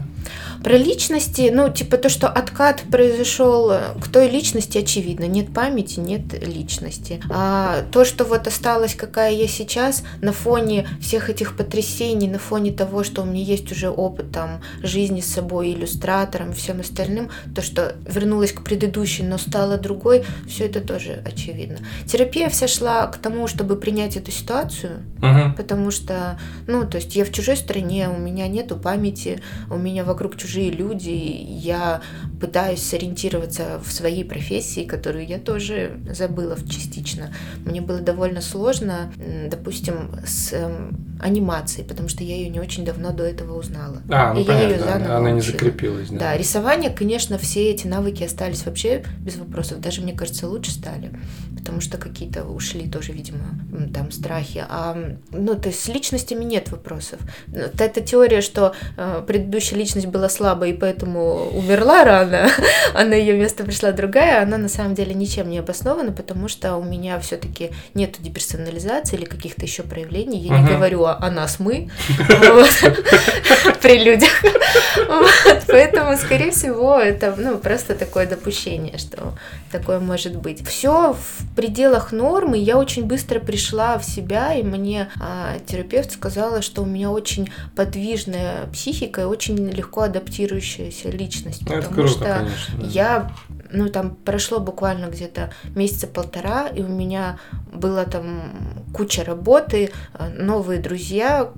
[0.64, 5.26] Про личности, ну, типа то, что откат произошел к той личности, очевидно.
[5.26, 7.20] Нет памяти, нет личности.
[7.30, 12.72] А то, что вот осталось, какая я сейчас, на фоне всех этих потрясений, на фоне
[12.72, 17.62] того, что у меня есть уже опыт там жизни с собой, иллюстратором всем остальным, то,
[17.62, 21.80] что вернулась к предыдущей, но стала другой, все это тоже очевидно.
[22.06, 25.56] Терапия вся шла к тому, чтобы принять эту ситуацию, угу.
[25.58, 30.04] потому что, ну, то есть я в чужой стране, у меня нету памяти, у меня
[30.04, 32.02] вокруг чужих чужие люди, я
[32.40, 37.34] пытаюсь сориентироваться в своей профессии, которую я тоже забыла частично.
[37.66, 39.14] Мне было довольно сложно,
[39.50, 44.02] допустим, с эм, анимацией, потому что я ее не очень давно до этого узнала.
[44.10, 46.10] А, ну и понятно, я ее заново она не закрепилась.
[46.10, 46.18] Да.
[46.18, 49.80] да, рисование, конечно, все эти навыки остались вообще без вопросов.
[49.80, 51.12] Даже, мне кажется, лучше стали,
[51.58, 53.60] потому что какие-то ушли тоже, видимо,
[53.94, 54.66] там страхи.
[54.68, 54.98] А,
[55.32, 57.20] ну, то есть с личностями нет вопросов.
[57.54, 62.50] Эта теория, что э, предыдущая личность была слабой и поэтому умерла рано,
[62.96, 66.78] а на ее место пришла другая, она на самом деле ничем не обоснована, потому что
[66.78, 70.40] у меня все-таки нет деперсонализации или каких-то еще проявлений.
[70.40, 71.92] Я не говорю о нас мы
[73.82, 74.30] при людях.
[75.68, 79.34] Поэтому, скорее всего, это ну, просто такое допущение, что
[79.72, 80.68] такое может быть.
[80.68, 82.58] Все в пределах нормы.
[82.58, 87.52] Я очень быстро пришла в себя, и мне а, терапевт сказала, что у меня очень
[87.76, 90.02] подвижная психика и очень легко
[90.32, 91.62] адаптирующаяся личность.
[91.66, 92.88] Ну, это потому круто, что конечно, да.
[92.88, 93.32] я
[93.74, 97.40] ну, там прошло буквально где-то месяца полтора, и у меня
[97.72, 101.50] было там куча работы, э, новые друзья,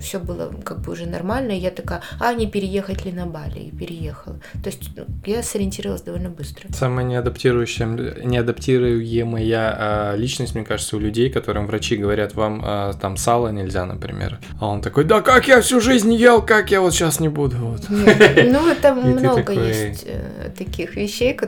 [0.00, 3.58] все было как бы уже нормально, и я такая, а не переехать ли на Бали?
[3.58, 4.36] И переехала.
[4.62, 6.72] То есть ну, я сориентировалась довольно быстро.
[6.72, 7.86] Самая неадаптирующая,
[8.24, 13.84] неадаптируемая а, личность, мне кажется, у людей, которым врачи говорят, вам а, там сало нельзя,
[13.84, 14.38] например.
[14.60, 17.56] А он такой, да как я всю жизнь ел, как я вот сейчас не буду.
[17.56, 17.88] Вот.
[17.90, 21.47] Нет, ну, там много есть э, таких вещей, которые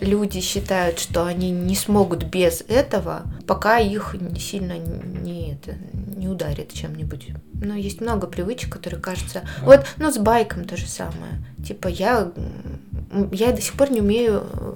[0.00, 5.76] люди считают, что они не смогут без этого, пока их сильно не, это,
[6.16, 7.28] не ударит чем-нибудь.
[7.54, 9.42] Но есть много привычек, которые кажутся...
[9.62, 11.44] Вот, ну, с байком то же самое.
[11.64, 12.32] Типа, я,
[13.32, 14.74] я до сих пор не умею э,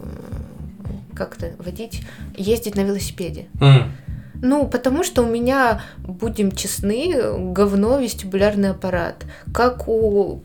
[1.14, 2.02] как-то водить,
[2.36, 3.46] ездить на велосипеде.
[3.60, 3.92] М.
[4.42, 7.14] Ну, потому что у меня, будем честны,
[7.52, 9.24] говно вестибулярный аппарат.
[9.52, 10.42] Как у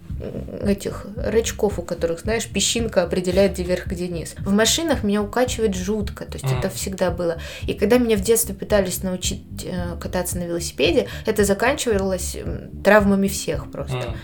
[0.61, 4.35] этих рычков, у которых, знаешь, песчинка определяет, где верх, где низ.
[4.39, 6.59] В машинах меня укачивает жутко, то есть Мгм.
[6.59, 7.37] это всегда было.
[7.67, 12.37] И когда меня в детстве пытались научить э, кататься на велосипеде, это заканчивалось
[12.83, 13.97] травмами всех просто.
[13.97, 14.15] М.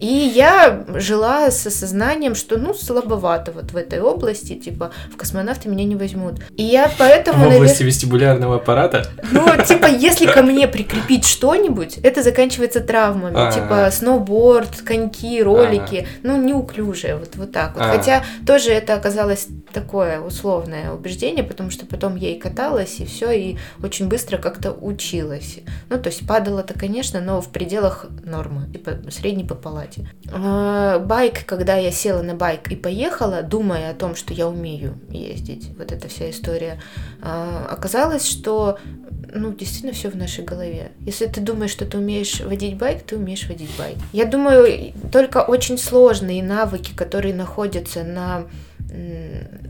[0.00, 5.68] И я жила с осознанием, что ну слабовато вот в этой области, типа в космонавты
[5.68, 6.40] меня не возьмут.
[6.56, 9.06] И я поэтому, В области вестибулярного аппарата?
[9.30, 13.36] ну, типа, если ко мне прикрепить что-нибудь, это заканчивается травмами.
[13.36, 13.52] Ага.
[13.52, 16.06] Типа сноуборд, коньки, ролики.
[16.22, 17.82] Ну, неуклюжее, вот, вот так вот.
[17.82, 17.96] Ага.
[17.96, 23.30] Хотя тоже это оказалось такое условное убеждение, потому что потом я и каталась, и все,
[23.30, 25.58] и очень быстро как-то училась.
[25.88, 29.85] Ну, то есть падала-то, конечно, но в пределах нормы, типа средней по палате.
[30.32, 34.98] А, Байк, когда я села на байк и поехала, думая о том, что я умею
[35.10, 36.80] ездить, вот эта вся история,
[37.22, 38.78] а, оказалось, что
[39.34, 40.92] ну, действительно все в нашей голове.
[41.00, 43.96] Если ты думаешь, что ты умеешь водить байк, ты умеешь водить байк.
[44.12, 48.46] Я думаю, только очень сложные навыки, которые находятся на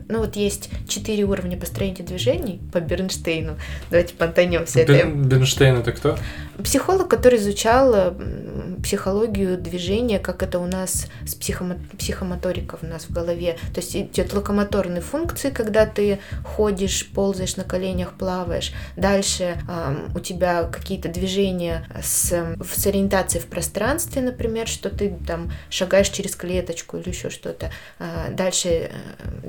[0.09, 3.57] ну вот есть четыре уровня построения движений по Бернштейну.
[3.89, 4.93] Давайте понтанем все это.
[4.93, 6.17] Бен- Бенштейн это кто?
[6.63, 13.05] Психолог, который изучал м, психологию движения, как это у нас с психомо- психомоторика у нас
[13.05, 13.57] в голове.
[13.73, 18.73] То есть идет локомоторные функции, когда ты ходишь, ползаешь на коленях, плаваешь.
[18.95, 22.33] Дальше ам, у тебя какие-то движения с,
[22.75, 27.71] с ориентацией в пространстве, например, что ты там шагаешь через клеточку или еще что-то.
[27.99, 28.89] А, Дальше э,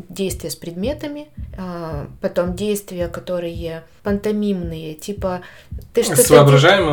[0.08, 5.42] действия с предметами, а, потом действия, которые пантомимные, типа
[5.92, 6.26] ты что-то С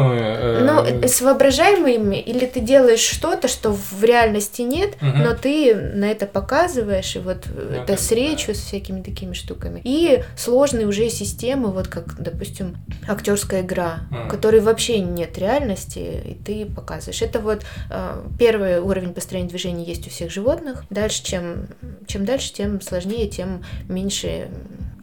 [0.10, 0.92] воображаемыми...
[0.92, 5.24] э, ну, с воображаемыми, или ты делаешь что-то, что в реальности нет, Мгм.
[5.24, 9.82] но ты на это показываешь, и вот Ну, это с речью, с всякими такими штуками.
[9.84, 16.34] И сложные уже системы, вот как, допустим, актерская игра, в которой вообще нет реальности, и
[16.34, 17.22] ты показываешь.
[17.22, 20.84] Это вот э, первый уровень построения движения есть у всех животных.
[20.90, 21.68] Дальше, чем,
[22.08, 24.48] чем дальше, тем сложнее, тем меньше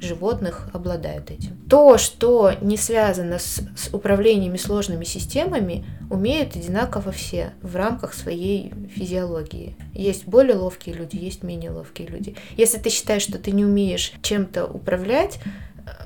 [0.02, 1.56] животных обладают этим.
[1.68, 8.72] То, что не связано с, с управлениями сложными системами, умеют одинаково все в рамках своей
[8.94, 9.76] физиологии.
[9.94, 12.36] Есть более ловкие люди, есть менее ловкие люди.
[12.56, 15.38] Если ты считаешь, что ты не умеешь чем-то управлять,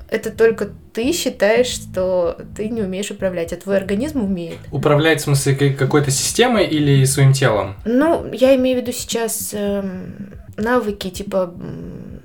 [0.09, 4.57] это только ты считаешь, что ты не умеешь управлять, а твой организм умеет.
[4.71, 7.75] Управлять, в смысле, ка- какой-то системой или своим телом?
[7.85, 11.53] Ну, я имею в виду сейчас эм, навыки типа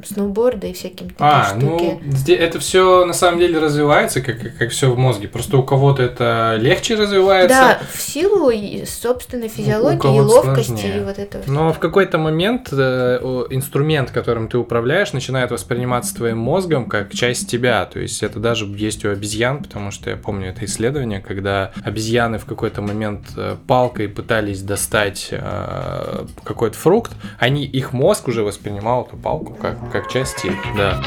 [0.06, 1.98] сноуборда и всякие такие А, штуки.
[2.02, 5.28] ну, это все на самом деле развивается, как, как, все в мозге.
[5.28, 7.48] Просто у кого-то это легче развивается.
[7.56, 8.50] Да, в силу
[8.86, 10.98] собственной физиологии и ловкости сложнее.
[10.98, 11.42] и вот этого.
[11.46, 11.72] Но всего.
[11.72, 13.18] в какой-то момент э,
[13.50, 17.84] инструмент, которым ты управляешь, начинает восприниматься твоим мозгом как часть тебя.
[17.86, 22.38] То есть это даже есть у обезьян, потому что я помню это исследование, когда обезьяны
[22.38, 29.04] в какой-то момент э, палкой пытались достать э, какой-то фрукт, они их мозг уже воспринимал
[29.06, 30.54] эту палку как, как часть их.
[30.74, 31.00] Да.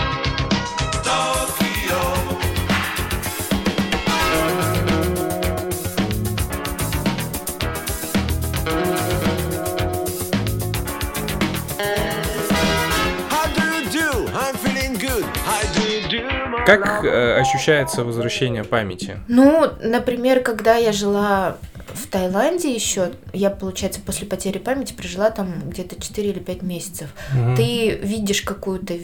[16.65, 19.19] Как э, ощущается возвращение памяти?
[19.27, 21.57] Ну, например, когда я жила
[21.95, 27.13] в Таиланде еще, я, получается, после потери памяти прожила там где-то 4 или 5 месяцев.
[27.33, 27.55] Мгм.
[27.55, 28.95] Ты видишь какую-то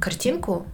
[0.00, 0.66] картинку,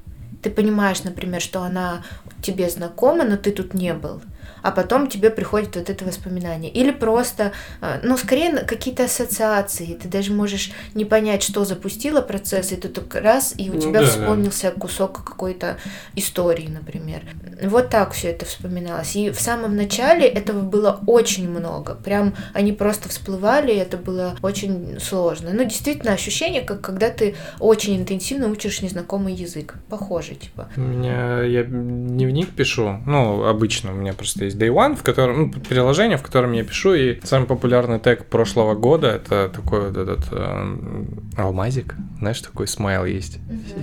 [0.42, 2.02] ты понимаешь, например, что она
[2.42, 4.20] тебе знакома, но ты тут не был.
[4.64, 6.70] А потом тебе приходит вот это воспоминание.
[6.70, 9.92] Или просто, э, ну, скорее какие-то ассоциации.
[10.02, 13.80] Ты даже можешь не понять, что запустило процесс, и ты только раз, и у Ну
[13.80, 14.06] тебя да, да.
[14.06, 15.76] вспомнился кусок какой-то
[16.16, 17.20] истории, например.
[17.62, 19.14] Вот так все это вспоминалось.
[19.16, 21.94] И в самом начале этого было очень много.
[21.94, 25.50] Прям они просто всплывали, и это было очень сложно.
[25.52, 29.74] Но действительно ощущение, как когда ты очень интенсивно учишь незнакомый язык.
[29.90, 30.70] Похоже, типа.
[30.76, 35.02] У меня я дневник пишу, ну, обычно, у меня просто что есть Day One, в
[35.02, 39.90] котором, ну, приложение, в котором я пишу, и самый популярный тег прошлого года это такой
[39.90, 40.76] вот этот э,
[41.36, 43.38] алмазик, знаешь, такой смайл есть,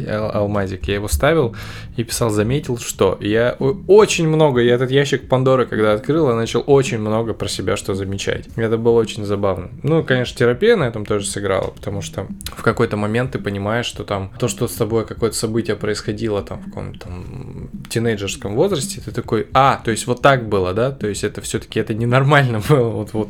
[0.07, 0.87] Ал- алмазик.
[0.87, 1.55] Я его ставил
[1.95, 3.55] и писал, заметил, что я
[3.87, 7.93] очень много, я этот ящик Пандоры, когда открыл, я начал очень много про себя что
[7.93, 8.47] замечать.
[8.55, 9.69] Это было очень забавно.
[9.83, 14.03] Ну, конечно, терапия на этом тоже сыграла, потому что в какой-то момент ты понимаешь, что
[14.03, 19.11] там то, что с тобой какое-то событие происходило там в каком-то там тинейджерском возрасте, ты
[19.11, 20.91] такой, а, то есть вот так было, да?
[20.91, 23.29] То есть это все-таки это ненормально было, вот вот.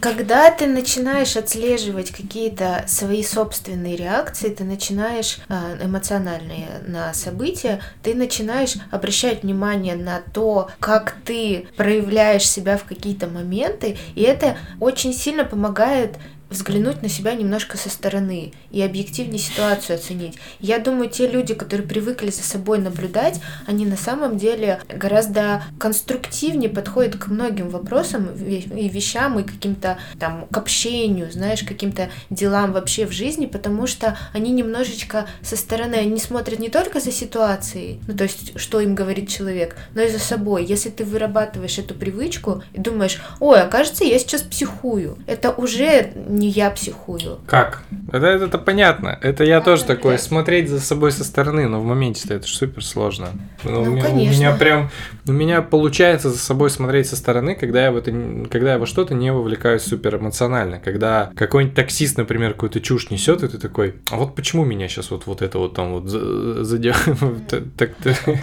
[0.00, 8.14] Когда ты начинаешь отслеживать какие-то свои собственные реакции, ты начинаешь э, эмоциональные на события, ты
[8.14, 15.12] начинаешь обращать внимание на то, как ты проявляешь себя в какие-то моменты, и это очень
[15.12, 16.16] сильно помогает
[16.50, 20.38] взглянуть на себя немножко со стороны и объективнее ситуацию оценить.
[20.60, 26.70] Я думаю, те люди, которые привыкли за собой наблюдать, они на самом деле гораздо конструктивнее
[26.70, 33.06] подходят к многим вопросам и вещам, и каким-то там к общению, знаешь, каким-то делам вообще
[33.06, 38.16] в жизни, потому что они немножечко со стороны, они смотрят не только за ситуацией, ну
[38.16, 40.64] то есть, что им говорит человек, но и за собой.
[40.64, 46.48] Если ты вырабатываешь эту привычку и думаешь, ой, окажется, я сейчас психую, это уже не
[46.48, 47.38] я психую.
[47.46, 47.82] Как?
[48.12, 49.18] Это, это, это понятно.
[49.20, 53.28] Это я тоже такой, смотреть за собой со стороны, но в моменте это супер сложно.
[53.64, 54.32] Ну, у, меня, у конечно.
[54.32, 54.90] меня прям,
[55.26, 58.12] у меня получается за собой смотреть со стороны, когда я в это,
[58.50, 60.78] когда я во что-то не вовлекаюсь супер эмоционально.
[60.78, 65.10] Когда какой-нибудь таксист, например, какую-то чушь несет, и ты такой, а вот почему меня сейчас
[65.10, 66.94] вот, вот это вот там вот задел...
[67.76, 67.90] Так,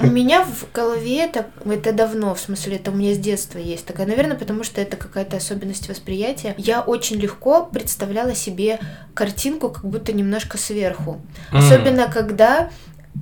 [0.02, 3.86] У меня в голове это, это давно, в смысле, это у меня с детства есть
[3.86, 6.54] такая, наверное, потому что это какая-то особенность восприятия.
[6.58, 8.80] Я очень легко представляла себе
[9.14, 11.22] картинку как будто немножко сверху.
[11.52, 11.60] М.
[11.60, 12.72] Особенно когда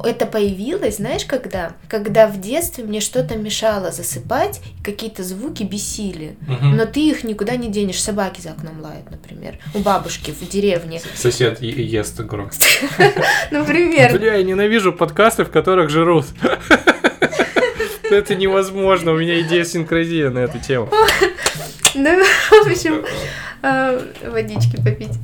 [0.06, 1.74] это появилось, знаешь, когда?
[1.90, 6.38] Когда в детстве мне что-то мешало засыпать, какие-то звуки бесили.
[6.48, 6.78] Мгм.
[6.78, 8.02] Но ты их никуда не денешь.
[8.02, 9.60] Собаки за окном лают, например.
[9.74, 11.02] У бабушки в деревне.
[11.14, 12.56] Сосед ест громко.
[13.52, 14.18] Например.
[14.18, 16.26] Бля, я ненавижу подкасты, в которых жрут.
[18.10, 20.90] Это невозможно, у меня идиосинкразия на эту тему.
[21.96, 23.04] Ну, в общем,
[23.64, 25.18] водички попить.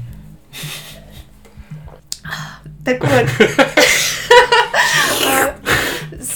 [2.86, 3.28] Так вот.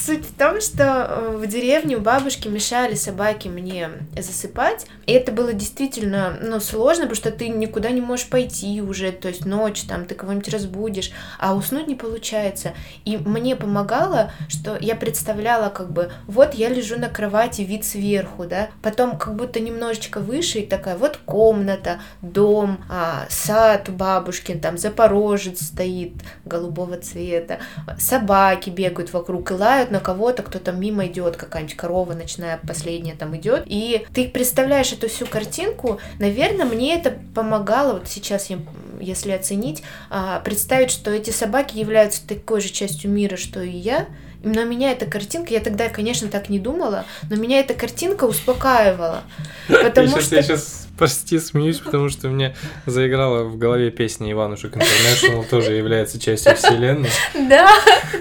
[0.04, 4.86] Суть в том, что э, в деревне у бабушки мешали собаки мне засыпать.
[5.06, 9.28] И это было действительно ну, сложно, потому что ты никуда не можешь пойти уже, то
[9.28, 12.74] есть ночь, там ты кого-нибудь разбудишь, а уснуть не получается.
[13.06, 18.44] И мне помогало, что я представляла как бы, вот я лежу на кровати, вид сверху,
[18.44, 24.52] да, потом как будто немножечко выше, и такая вот комната, дом, а, сад у бабушки,
[24.52, 26.12] там запорожец стоит
[26.44, 27.58] голубого цвета,
[27.98, 33.14] собаки бегают вокруг и лают на кого-то, кто там мимо идет, какая-нибудь корова ночная последняя
[33.14, 38.58] там идет, и ты представляешь эту всю картинку, наверное, мне это помогало, вот сейчас я
[39.00, 44.08] если оценить, а, представить, что эти собаки являются такой же частью мира, что и я,
[44.42, 49.22] но меня эта картинка, я тогда, конечно, так не думала, но меня эта картинка успокаивала.
[49.68, 50.36] Потому я, сейчас, что...
[50.36, 52.54] я сейчас почти смеюсь, потому что мне
[52.86, 57.10] заиграла в голове песня Иванушек International, тоже является частью вселенной.
[57.48, 57.68] Да,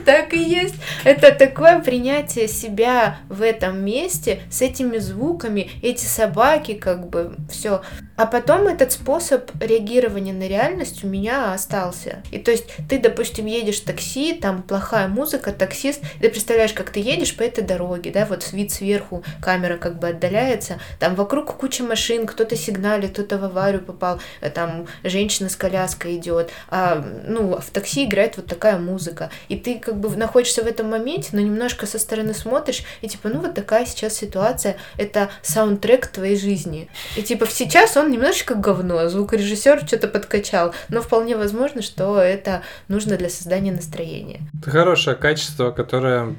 [0.06, 0.76] так и есть.
[1.04, 7.82] Это такое принятие себя в этом месте с этими звуками, эти собаки, как бы все.
[8.16, 12.22] А потом этот способ реагирования на реальность у меня остался.
[12.32, 16.90] И то есть ты, допустим, едешь в такси, там плохая музыка, таксист, ты представляешь, как
[16.90, 21.58] ты едешь по этой дороге, да, вот вид сверху, камера как бы отдаляется, там вокруг
[21.58, 27.04] куча машин, кто-то сигналит, кто-то в аварию попал, э, там женщина с коляской идет, а,
[27.28, 31.30] ну, в такси играет вот такая музыка, и ты как бы находишься в этом моменте,
[31.34, 36.38] но немножко со стороны смотришь, и типа, ну, вот такая сейчас ситуация, это саундтрек твоей
[36.38, 36.90] жизни.
[37.18, 43.18] И типа, сейчас он немножечко говно, звукорежиссер что-то подкачал, но вполне возможно, что это нужно
[43.18, 44.42] для создания настроения.
[44.62, 46.36] Это хорошее качество, которое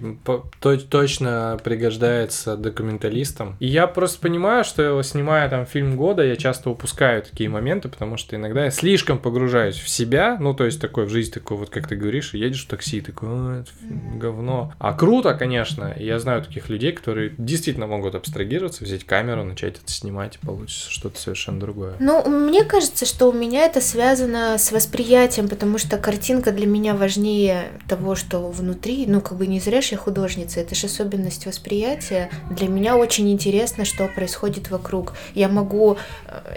[0.91, 3.57] точно пригождается документалистам.
[3.61, 8.17] И я просто понимаю, что снимая там фильм года, я часто упускаю такие моменты, потому
[8.17, 11.71] что иногда я слишком погружаюсь в себя, ну, то есть такой в жизнь, такой вот,
[11.71, 14.73] как ты говоришь, едешь в такси, такой, «А, это фи- говно.
[14.79, 19.91] А круто, конечно, я знаю таких людей, которые действительно могут абстрагироваться, взять камеру, начать это
[19.93, 21.95] снимать, и получится что-то совершенно другое.
[21.99, 26.95] Ну, мне кажется, что у меня это связано с восприятием, потому что картинка для меня
[26.95, 29.07] важнее того, что внутри.
[29.09, 32.31] Ну, как бы не зря ж я художница, это же особенность восприятия.
[32.51, 35.15] Для меня очень интересно, что происходит вокруг.
[35.35, 35.97] Я могу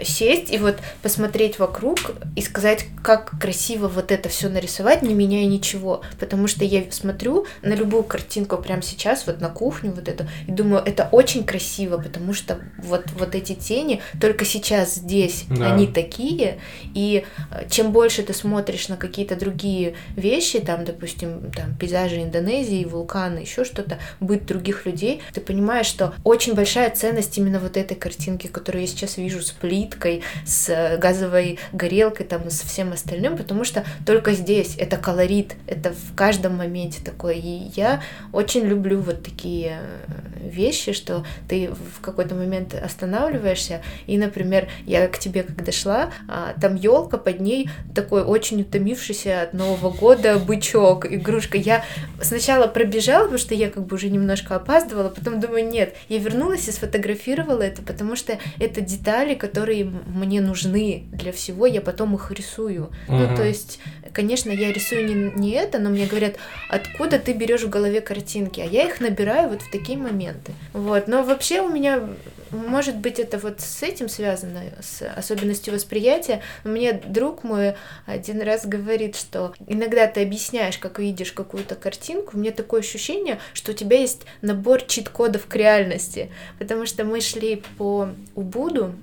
[0.02, 1.98] сесть и вот посмотреть вокруг
[2.36, 6.02] и сказать, как красиво вот это все нарисовать, не меняя ничего.
[6.18, 10.52] Потому что я смотрю на любую картинку прямо сейчас, вот на кухню вот эту, и
[10.52, 15.72] думаю, это очень красиво, потому что вот, вот эти тени только сейчас здесь, Да.
[15.72, 16.58] они такие,
[16.94, 22.84] и э, чем больше ты смотришь на какие-то другие вещи, там, допустим, там, пейзажи Индонезии,
[22.84, 27.94] вулканы, еще что-то, быт других людей, ты понимаешь, что очень большая ценность именно вот этой
[27.96, 32.92] картинки, которую я сейчас вижу с плиткой, с э, газовой горелкой, там, и со всем
[32.92, 38.64] остальным, потому что только здесь это колорит, это в каждом моменте такое, и я очень
[38.64, 45.18] люблю вот такие э, вещи, что ты в какой-то момент останавливаешься, и, например, я к
[45.18, 51.06] тебе когда шла, а, там елка, под ней такой очень утомившийся от Нового года бычок,
[51.10, 51.56] игрушка.
[51.56, 51.84] Я
[52.20, 56.68] сначала пробежала, потому что я как бы уже немножко опаздывала, потом думаю, нет, я вернулась
[56.68, 58.80] и сфотографировала это, потому что это
[59.28, 62.90] детали, которые мне нужны для всего, я потом их рисую.
[63.08, 63.36] Ну, Мгм.
[63.36, 63.78] то есть,
[64.12, 66.36] конечно, я рисую не, не это, но мне говорят,
[66.68, 70.52] откуда ты берешь в голове картинки, а я их набираю вот в такие моменты.
[70.72, 72.08] Вот, но вообще у меня,
[72.50, 76.40] может быть, это вот с этим связано, с особенностью восприятия.
[76.64, 77.74] Мне друг мой
[78.06, 83.38] один раз говорит, что иногда ты объясняешь, как видишь какую-то картинку, у меня такое ощущение,
[83.52, 88.94] что у тебя есть набор чит-кодов к реальности, потому что мы шли по Убуду,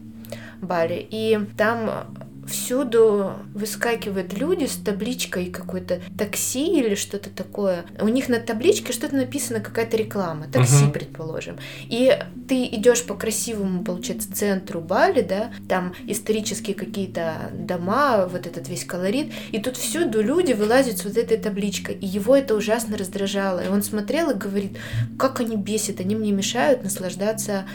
[0.66, 2.06] Бали, и там
[2.48, 7.86] всюду выскакивают люди с табличкой какой-то такси или что-то такое.
[8.00, 10.92] У них на табличке что-то написано, какая-то реклама, такси, Мгм.
[10.92, 11.58] предположим.
[11.86, 12.16] И
[12.48, 18.86] ты идешь по красивому, получается, центру Бали, да, там исторические какие-то дома, вот этот весь
[18.86, 23.66] колорит, и тут всюду люди вылазят с вот этой табличкой, и его это ужасно раздражало.
[23.66, 24.78] И он смотрел и говорит,
[25.18, 27.66] как они бесят, они мне мешают наслаждаться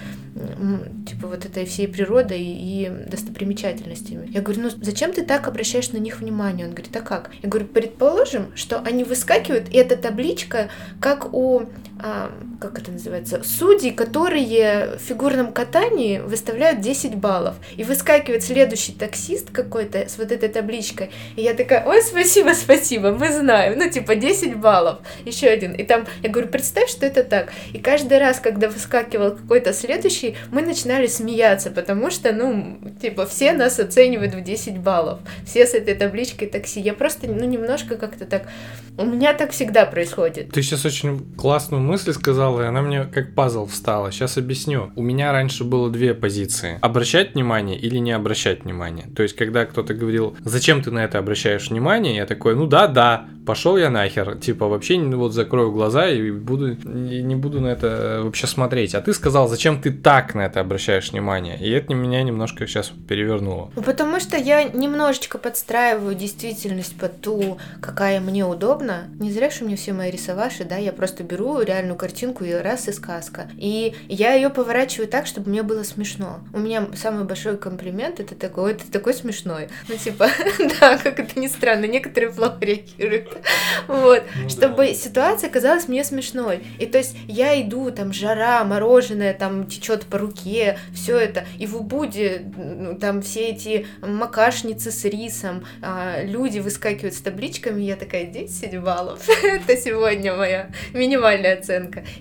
[1.06, 4.28] типа вот этой всей природой и достопримечательностями.
[4.32, 6.66] Я говорю, ну зачем ты так обращаешь на них внимание?
[6.66, 7.30] Он говорит, а как?
[7.42, 10.70] Я говорю, предположим, что они выскакивают, и эта табличка,
[11.00, 11.62] как у,
[12.60, 17.56] как это называется, судей, которые в фигурном катании выставляют 10 баллов.
[17.76, 21.10] И выскакивает следующий таксист какой-то с вот этой табличкой.
[21.36, 23.78] И я такая, ой, спасибо, спасибо, мы знаем.
[23.78, 24.98] Ну, типа, 10 баллов.
[25.24, 25.72] Еще один.
[25.72, 27.52] И там, я говорю, представь, что это так.
[27.72, 33.52] И каждый раз, когда выскакивал какой-то следующий, мы начинали смеяться, потому что, ну, типа, все
[33.52, 35.20] нас оценивают в 10 баллов.
[35.44, 36.80] Все с этой табличкой такси.
[36.80, 38.48] Я просто, ну, немножко как-то так...
[38.98, 40.52] У меня так всегда происходит.
[40.52, 44.12] Ты сейчас очень классную мысль сказала, и она мне как пазл встала.
[44.12, 44.92] Сейчас объясню.
[44.96, 46.78] У меня раньше было две позиции.
[46.80, 49.06] Обращать внимание или не обращать внимание.
[49.16, 52.86] То есть, когда кто-то говорил, зачем ты на это обращаешь внимание, я такой, ну да,
[52.86, 54.36] да, пошел я нахер.
[54.36, 58.94] Типа, вообще не- вот закрою глаза и буду, и не буду на это вообще смотреть.
[58.94, 61.58] А ты сказал, зачем ты так на это обращаешь внимание.
[61.58, 63.70] И это меня немножко сейчас перевернуло.
[63.74, 69.04] Ну, потому что я немножечко подстраиваю действительность под ту, какая мне удобна.
[69.18, 72.88] Не зря, что меня все мои рисоваши, да, я просто беру реальную картинку и раз
[72.88, 73.50] и сказка.
[73.56, 76.40] И я ее поворачиваю так, чтобы мне было смешно.
[76.52, 79.68] У меня самый большой комплимент это такой, «Ой, ты такой смешной.
[79.88, 80.28] Ну, типа,
[80.80, 83.28] да, как это ни странно, некоторые плохо реагируют.
[83.88, 86.62] Вот, Ну чтобы ситуация казалась мне смешной.
[86.78, 91.46] И то есть я иду, там жара, мороженое, там течет по руке, все это.
[91.58, 97.82] И в Убуде ну, там все эти макашницы с рисом, а, люди выскакивают с табличками,
[97.82, 99.26] я такая, 10 баллов.
[99.42, 101.69] Это сегодня моя минимальная оценка.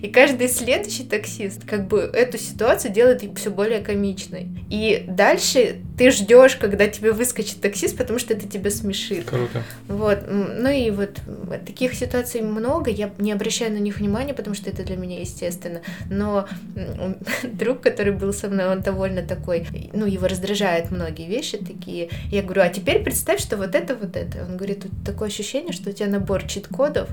[0.00, 4.48] И каждый следующий таксист как бы эту ситуацию делает все более комичной.
[4.70, 9.26] И дальше ты ждешь, когда тебе выскочит таксист, потому что это тебя смешит.
[9.26, 9.62] Круто.
[9.88, 11.20] Вот, ну и вот
[11.66, 15.82] таких ситуаций много, я не обращаю на них внимания, потому что это для меня естественно.
[16.08, 16.48] Но
[17.44, 22.08] друг, который был со мной, он довольно такой, ну, его раздражают многие вещи такие.
[22.30, 24.44] Я говорю, а теперь представь, что вот это, вот это.
[24.44, 27.08] Он говорит, тут такое ощущение, что у тебя набор чит-кодов,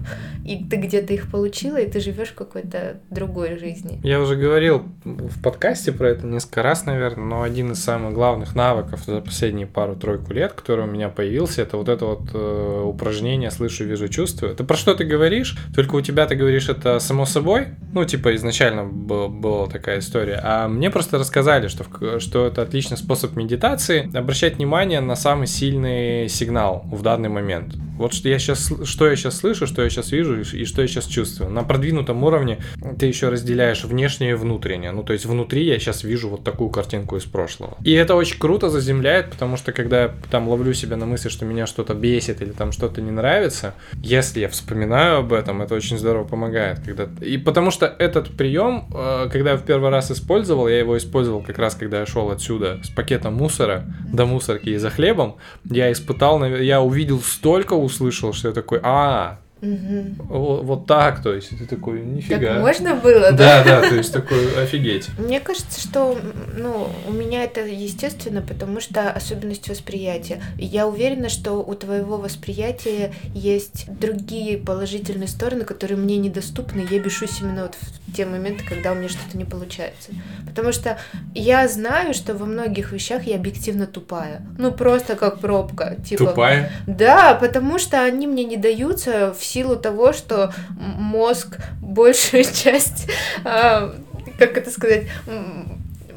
[0.46, 4.00] и ты где-то их получила, и ты живешь в какой-то другой жизни.
[4.04, 8.56] Я уже говорил в подкасте про это несколько раз, наверное, но один из самых главных
[8.56, 13.52] навыков за последние пару-тройку лет, который у меня появился, это вот это вот э, упражнение
[13.52, 14.52] «слышу, вижу, чувствую».
[14.52, 15.58] Это про что ты говоришь?
[15.76, 17.68] Только у тебя ты говоришь это само собой?
[17.94, 20.40] Ну, типа, изначально был- была такая история.
[20.44, 26.30] А мне просто рассказали, что, что это отличный способ медитации, обращать внимание на самый сильный
[26.30, 27.76] сигнал в данный момент.
[27.98, 30.88] Вот что я сейчас, что я сейчас слышу, что я сейчас вижу и что я
[30.88, 31.50] сейчас чувствую.
[31.50, 32.59] На продвинутом уровне
[32.99, 34.91] ты еще разделяешь внешнее и внутреннее.
[34.91, 37.78] Ну, то есть внутри я сейчас вижу вот такую картинку из прошлого.
[37.84, 41.45] И это очень круто заземляет, потому что когда я там ловлю себя на мысли, что
[41.45, 45.97] меня что-то бесит или там что-то не нравится, если я вспоминаю об этом, это очень
[45.97, 46.80] здорово помогает.
[46.86, 47.07] Когда...
[47.22, 51.41] И потому что этот прием, э, когда я в первый раз использовал, я его использовал
[51.41, 55.91] как раз, когда я шел отсюда с пакетом мусора до мусорки и за хлебом, я
[55.91, 60.16] испытал, я увидел столько, услышал, что я такой, а, Мгм.
[60.30, 62.53] вот, вот так, то есть, и ты такой, нифига.
[62.53, 63.64] Так можно было, да?
[63.64, 65.10] Да, да, то есть такой, офигеть.
[65.18, 66.18] Мне кажется, что
[66.55, 70.41] ну, у меня это естественно, потому что особенность восприятия.
[70.58, 76.86] Я уверена, что у твоего восприятия есть другие положительные стороны, которые мне недоступны.
[76.89, 80.12] Я бешусь именно вот в те моменты, когда у меня что-то не получается.
[80.45, 80.97] Потому что
[81.34, 84.41] я знаю, что во многих вещах я объективно тупая.
[84.58, 85.97] Ну, просто как пробка.
[86.05, 86.72] Типа, Тупая.
[86.88, 93.08] Да, потому что они мне не даются в силу того, что мозг большую часть,
[93.43, 93.95] а,
[94.38, 95.08] как это сказать,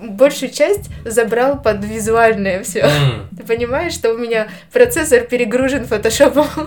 [0.02, 2.80] большую часть забрал под визуальное все.
[2.80, 6.46] М, Ты понимаешь, что у меня процессор перегружен фотошопом.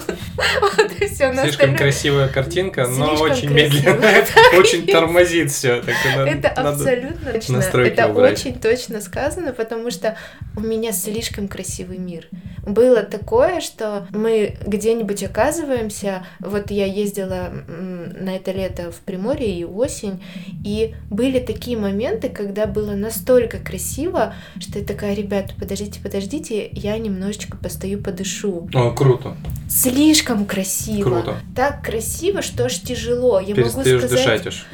[0.61, 1.33] Вот и все.
[1.33, 3.77] Слишком красивая картинка, но Слишком очень красиво.
[3.89, 4.25] медленная.
[4.57, 5.81] Очень тормозит все.
[6.27, 7.57] Это абсолютно точно.
[7.57, 10.17] Это очень точно сказано, потому что
[10.55, 12.27] у меня слишком красивый мир.
[12.65, 19.63] Было такое, что мы где-нибудь оказываемся, вот я ездила на это лето в Приморье и
[19.65, 20.23] осень,
[20.65, 23.22] и были такие моменты, когда было настолько
[23.63, 28.69] красиво, что я такая, ребята, подождите, подождите, я немножечко постою, подышу.
[28.73, 29.35] О, круто.
[29.69, 31.21] Слишком красиво.
[31.21, 31.37] Круто.
[31.55, 33.39] Так красиво, что аж тяжело.
[33.39, 34.43] Я могу Перестаешь сказать...
[34.43, 34.65] дышать уж.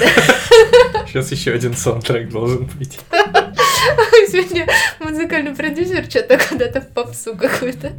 [1.08, 2.98] Сейчас еще один саундтрек должен быть.
[4.28, 4.66] Сегодня
[5.00, 7.92] музыкальный продюсер что-то куда-то в попсу какую-то.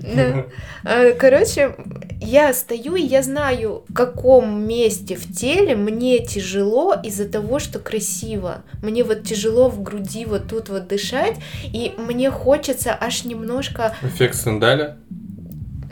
[0.00, 0.46] Да.
[0.84, 1.74] А, Короче,
[2.20, 7.78] я стою и я знаю, в каком месте в теле мне тяжело из-за того, что
[7.78, 8.62] красиво.
[8.82, 14.34] Мне вот тяжело в груди вот тут вот дышать, и мне хочется аж немножко, Эффект
[14.36, 14.96] Стендаля.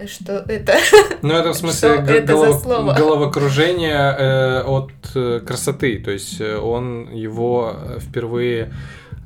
[0.07, 0.75] что это...
[1.23, 2.65] Ну, это в смысле г- это голов-
[2.97, 5.99] головокружение э, от э, красоты.
[5.99, 8.73] То есть э, он его э, впервые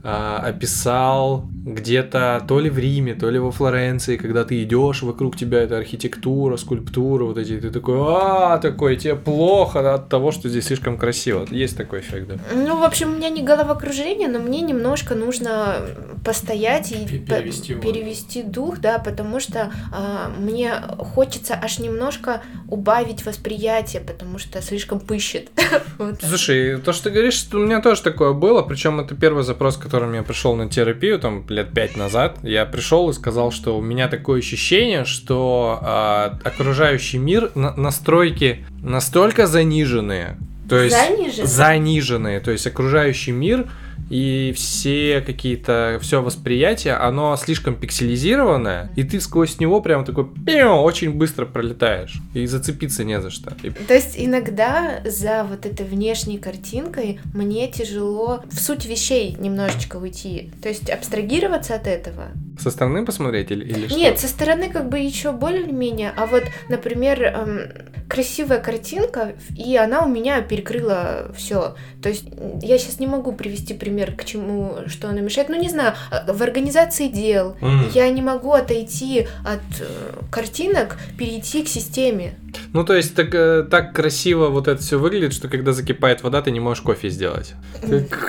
[0.05, 5.37] а, описал где-то то ли в Риме, то ли во Флоренции, когда ты идешь, вокруг
[5.37, 10.49] тебя это архитектура, скульптура, вот эти, ты такой, а, такой, тебе плохо от того, что
[10.49, 11.47] здесь слишком красиво.
[11.51, 12.35] Есть такой эффект, да?
[12.55, 15.77] Ну, в общем, у меня не головокружение, но мне немножко нужно
[16.25, 22.43] постоять и Пе- по- перевести перевести дух, да, потому что а, мне хочется аж немножко
[22.69, 25.51] убавить восприятие, потому что слишком пыщет.
[26.21, 30.15] Слушай, то, что ты говоришь, у меня тоже такое было, причем это первый запрос, которым
[30.15, 32.39] я пришел на терапию, там, лет пять назад.
[32.43, 38.65] Я пришел и сказал, что у меня такое ощущение, что а, окружающий мир, на- настройки
[38.83, 41.47] настолько заниженные, то есть Заниженные?
[41.47, 43.67] заниженные, то есть окружающий мир
[44.11, 50.83] и все какие-то, все восприятие, оно слишком пикселизированное, и ты сквозь него прям такой пиу,
[50.83, 53.55] очень быстро пролетаешь, и зацепиться не за что.
[53.63, 59.97] И То есть иногда за вот этой внешней картинкой мне тяжело в суть вещей немножечко
[59.97, 60.51] уйти.
[60.63, 62.29] То есть абстрагироваться от этого.
[62.59, 63.97] Со стороны посмотреть или, или что?
[63.97, 67.61] Нет, со стороны как бы еще более-менее, а вот, например, эм,
[68.09, 71.75] красивая картинка, и она у меня перекрыла все.
[72.03, 72.25] То есть
[72.61, 75.49] я сейчас не могу привести пример, к чему, что она мешает.
[75.49, 77.89] Ну, не знаю, а, в организации дел М.
[77.95, 79.87] я не могу отойти от э,
[80.31, 82.35] картинок, перейти к системе.
[82.75, 86.43] Ну, то есть, так, э, так красиво вот это все выглядит, что когда закипает вода,
[86.43, 87.55] ты не можешь кофе сделать.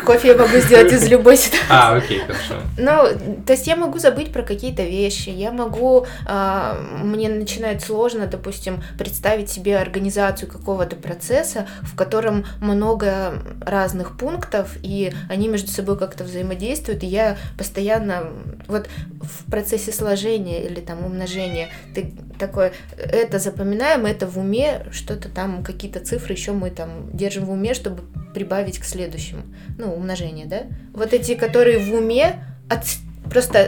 [0.06, 1.68] Кофе я могу сделать из любой ситуации.
[1.70, 2.56] А, окей, хорошо.
[2.78, 8.28] Ну, то есть я могу забыть про какие-то вещи, я могу, а, мне начинает сложно,
[8.28, 15.98] допустим, представить себе организацию какого-то процесса, в котором много разных пунктов, и они между собой
[15.98, 18.30] как-то взаимодействуют, и я постоянно,
[18.68, 18.88] вот
[19.22, 25.64] в процессе сложения или там умножения, ты такой, это запоминаем, это в уме, что-то там,
[25.64, 28.04] какие-то цифры еще мы там держим в уме, чтобы
[28.34, 29.44] прибавить к следующему.
[29.78, 30.64] Ну, умножение, да?
[30.94, 32.98] Вот эти, которые в уме, от-
[33.34, 33.60] просто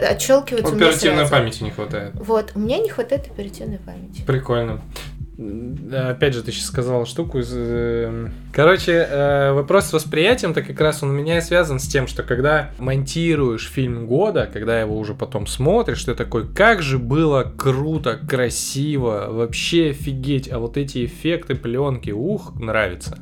[0.76, 1.32] меня Оперативной сразу.
[1.32, 2.12] памяти не хватает.
[2.14, 4.22] Вот, у меня не хватает оперативной памяти.
[4.26, 4.80] Прикольно.
[5.92, 7.40] Опять же, ты сейчас сказала штуку.
[7.40, 11.78] из, э, Короче, э, вопрос с восприятием, то как раз он у меня и связан
[11.78, 16.80] с тем, что когда монтируешь фильм года, когда его уже потом смотришь, ты такой, как
[16.80, 23.18] же было круто, красиво, вообще офигеть, а вот эти эффекты пленки, ух, нравится.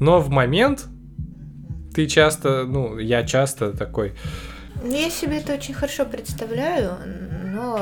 [0.00, 0.86] Но в момент
[1.94, 4.14] ты часто, ну, я часто такой,
[4.82, 6.92] Я себе это очень хорошо представляю,
[7.52, 7.78] но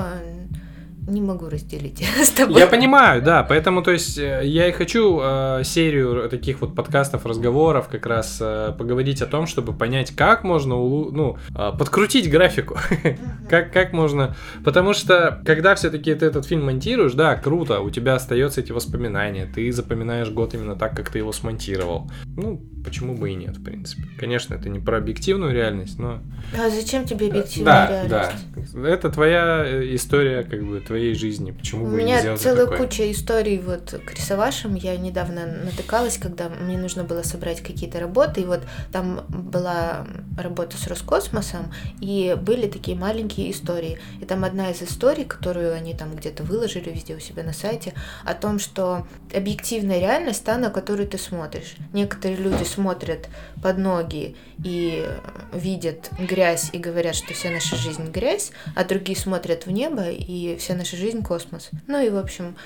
[1.09, 2.61] не могу разделить с тобой.
[2.61, 7.26] Я понимаю, да, поэтому, то есть, э, я и хочу э, серию таких вот подкастов,
[7.26, 12.30] разговоров, как раз э, поговорить о том, чтобы понять, как можно, улу- ну, э, подкрутить
[12.30, 12.78] графику,
[13.51, 18.14] как, как можно, потому что, когда все-таки ты этот фильм монтируешь, да, круто, у тебя
[18.14, 23.30] остаются эти воспоминания, ты запоминаешь год именно так, как ты его смонтировал, ну, почему бы
[23.30, 24.03] и нет, в принципе.
[24.18, 26.20] Конечно, это не про объективную реальность, но...
[26.59, 28.47] А зачем тебе объективная Да, реальность?
[28.74, 28.89] да.
[28.89, 31.51] Это твоя э, история, как бы, твоей жизни.
[31.53, 32.78] Почему У бы не меня сделать целая такое?
[32.78, 34.74] куча историй вот к рисовашам.
[34.74, 38.43] Я недавно натыкалась, когда мне нужно было собрать какие-то работы.
[38.43, 38.61] И вот
[38.93, 40.07] там была
[40.39, 43.99] работа с Роскосмосом, и были такие маленькие истории.
[44.20, 47.95] И там одна из историй, которую они там где-то выложили везде у себя на сайте,
[48.24, 51.74] о том, что объективная реальность та, на которую ты смотришь.
[51.93, 53.28] Некоторые люди смотрят
[53.62, 55.06] под ноги и
[55.52, 60.56] видят грязь и говорят, что вся наша жизнь грязь, а другие смотрят в небо и
[60.58, 61.70] вся наша жизнь космос.
[61.86, 62.56] Ну и в общем,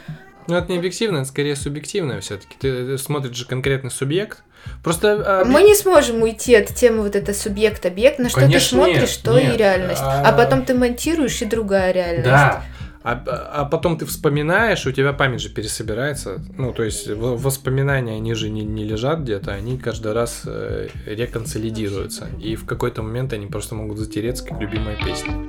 [0.48, 2.54] Ну, это не объективно, это скорее субъективное все-таки.
[2.60, 4.42] Ты, ты смотришь же конкретный субъект.
[4.82, 5.40] Просто...
[5.42, 9.16] а, мы не сможем уйти от темы вот это субъект-объект, на что Конечно, ты смотришь,
[9.16, 9.54] нет, то нет.
[9.54, 10.02] и реальность.
[10.02, 12.24] А- А потом ты монтируешь, и другая реальность.
[12.24, 12.64] Да.
[13.06, 16.40] А, а потом ты вспоминаешь, у тебя память же пересобирается.
[16.58, 22.26] Ну, то есть воспоминания, они же не, не лежат где-то, они каждый раз э, реконсолидируются.
[22.42, 25.48] И в какой-то момент они просто могут затереться, как любимая песня.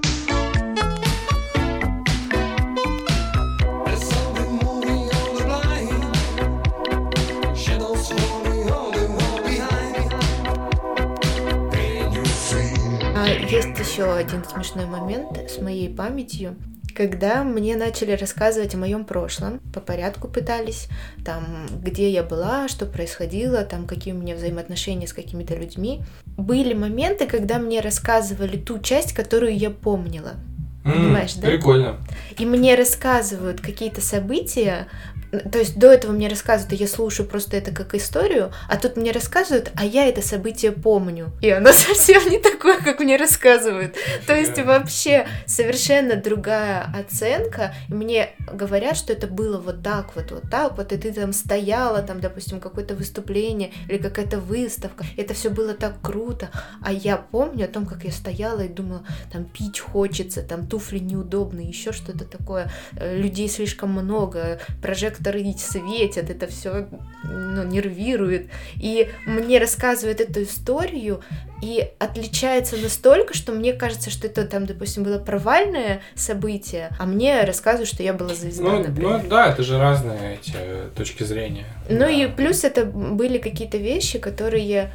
[13.15, 16.55] А есть еще один смешной момент с моей памятью.
[16.97, 20.87] Когда мне начали рассказывать о моем прошлом, по порядку пытались,
[21.23, 26.73] там, где я была, что происходило, там, какие у меня взаимоотношения с какими-то людьми, были
[26.73, 30.37] моменты, когда мне рассказывали ту часть, которую я помнила.
[30.83, 31.49] Понимаешь, да?
[31.49, 31.97] Прикольно.
[32.39, 34.87] И мне рассказывают какие-то события,
[35.31, 38.95] то есть до этого мне рассказывают, и я слушаю просто это как историю, а тут
[38.95, 41.31] мне рассказывают, а я это событие помню.
[41.41, 43.95] И оно совсем не такое, как мне рассказывают.
[44.25, 47.73] То есть вообще совершенно другая оценка.
[47.89, 52.01] Мне говорят, что это было вот так вот, вот так вот, и ты там стояла,
[52.01, 55.05] там, допустим, какое-то выступление или какая-то выставка.
[55.17, 56.49] Это все было так круто.
[56.81, 60.99] А я помню о том, как я стояла и думала, там пить хочется, там туфли
[60.99, 64.59] неудобные, еще что-то такое, э, людей слишком много,
[65.17, 66.87] прожекторы светят, это все
[67.23, 68.47] ну, нервирует.
[68.75, 71.21] И мне рассказывают эту историю,
[71.61, 77.41] и отличается настолько, что мне кажется, что это там, допустим, было провальное событие, а мне
[77.43, 79.21] рассказывают, что я была звезда, Ну, например.
[79.23, 81.65] ну да, это же разные эти э, точки зрения.
[81.89, 82.09] Ну Да.
[82.09, 84.91] и плюс это были какие-то вещи, которые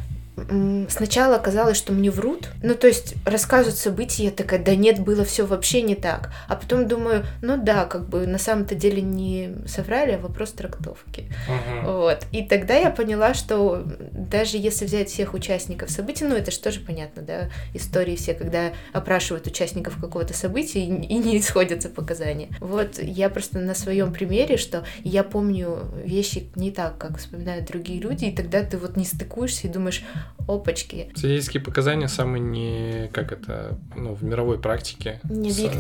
[0.88, 2.48] сначала казалось, что мне врут.
[2.62, 6.32] Ну, то есть рассказывают события, я такая, да нет, было все вообще не так.
[6.48, 11.30] А потом думаю, ну да, как бы на самом-то деле не соврали, а вопрос трактовки.
[11.48, 11.92] Мгм.
[11.92, 12.26] Вот.
[12.32, 16.80] И тогда я поняла, что даже если взять всех участников событий, ну это же тоже
[16.80, 22.48] понятно, да, истории все, когда опрашивают участников какого-то события и, и не сходятся показания.
[22.60, 28.00] Вот я просто на своем примере, что я помню вещи не так, как вспоминают другие
[28.00, 30.02] люди, и тогда ты вот не стыкуешься и думаешь,
[30.48, 35.20] опачки, Свидетельские показания самые не, как это, ну, в мировой практике.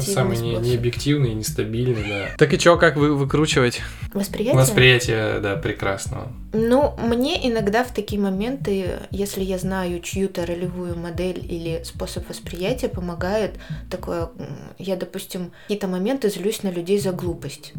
[0.00, 2.36] Самые не, необъективные, нестабильные, да.
[2.38, 3.80] Так и чё, как вы выкручивать
[4.12, 4.54] восприятие.
[4.54, 6.32] восприятие, да, прекрасного?
[6.52, 12.88] Ну, мне иногда в такие моменты, если я знаю чью-то ролевую модель или способ восприятия,
[12.88, 13.58] помогает
[13.90, 14.30] такое...
[14.78, 17.72] Я, допустим, какие-то моменты злюсь на людей за глупость.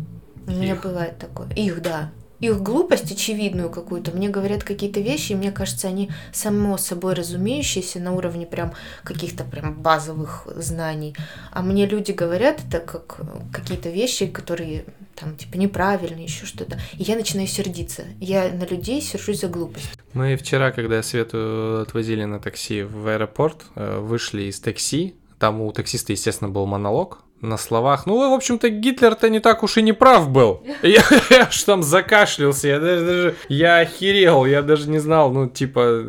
[0.48, 0.84] У меня Их?
[0.84, 1.48] бывает такое.
[1.56, 2.12] Их, да.
[2.44, 4.12] Их глупость очевидную какую-то.
[4.12, 8.74] Мне говорят какие-то вещи, и мне кажется, они само собой разумеющиеся на уровне прям
[9.06, 11.16] каких-то прям базовых знаний.
[11.52, 13.24] А мне люди говорят это как э,
[13.54, 14.84] какие-то вещи, которые
[15.16, 16.78] там типа неправильные, еще что-то.
[16.98, 18.04] И я начинаю сердиться.
[18.20, 19.98] Я на людей сержусь за глупость.
[20.12, 25.16] Мы вчера, когда Свету отвозили на такси в аэропорт, э, вышли из такси.
[25.40, 28.06] Там у таксиста, естественно, был монолог на словах.
[28.06, 30.64] Ну, в общем-то, Гитлер-то не так уж и не прав был.
[30.82, 35.48] Я, я аж там закашлялся, я даже, даже- я охерел, я даже не знал, ну,
[35.50, 36.04] типа,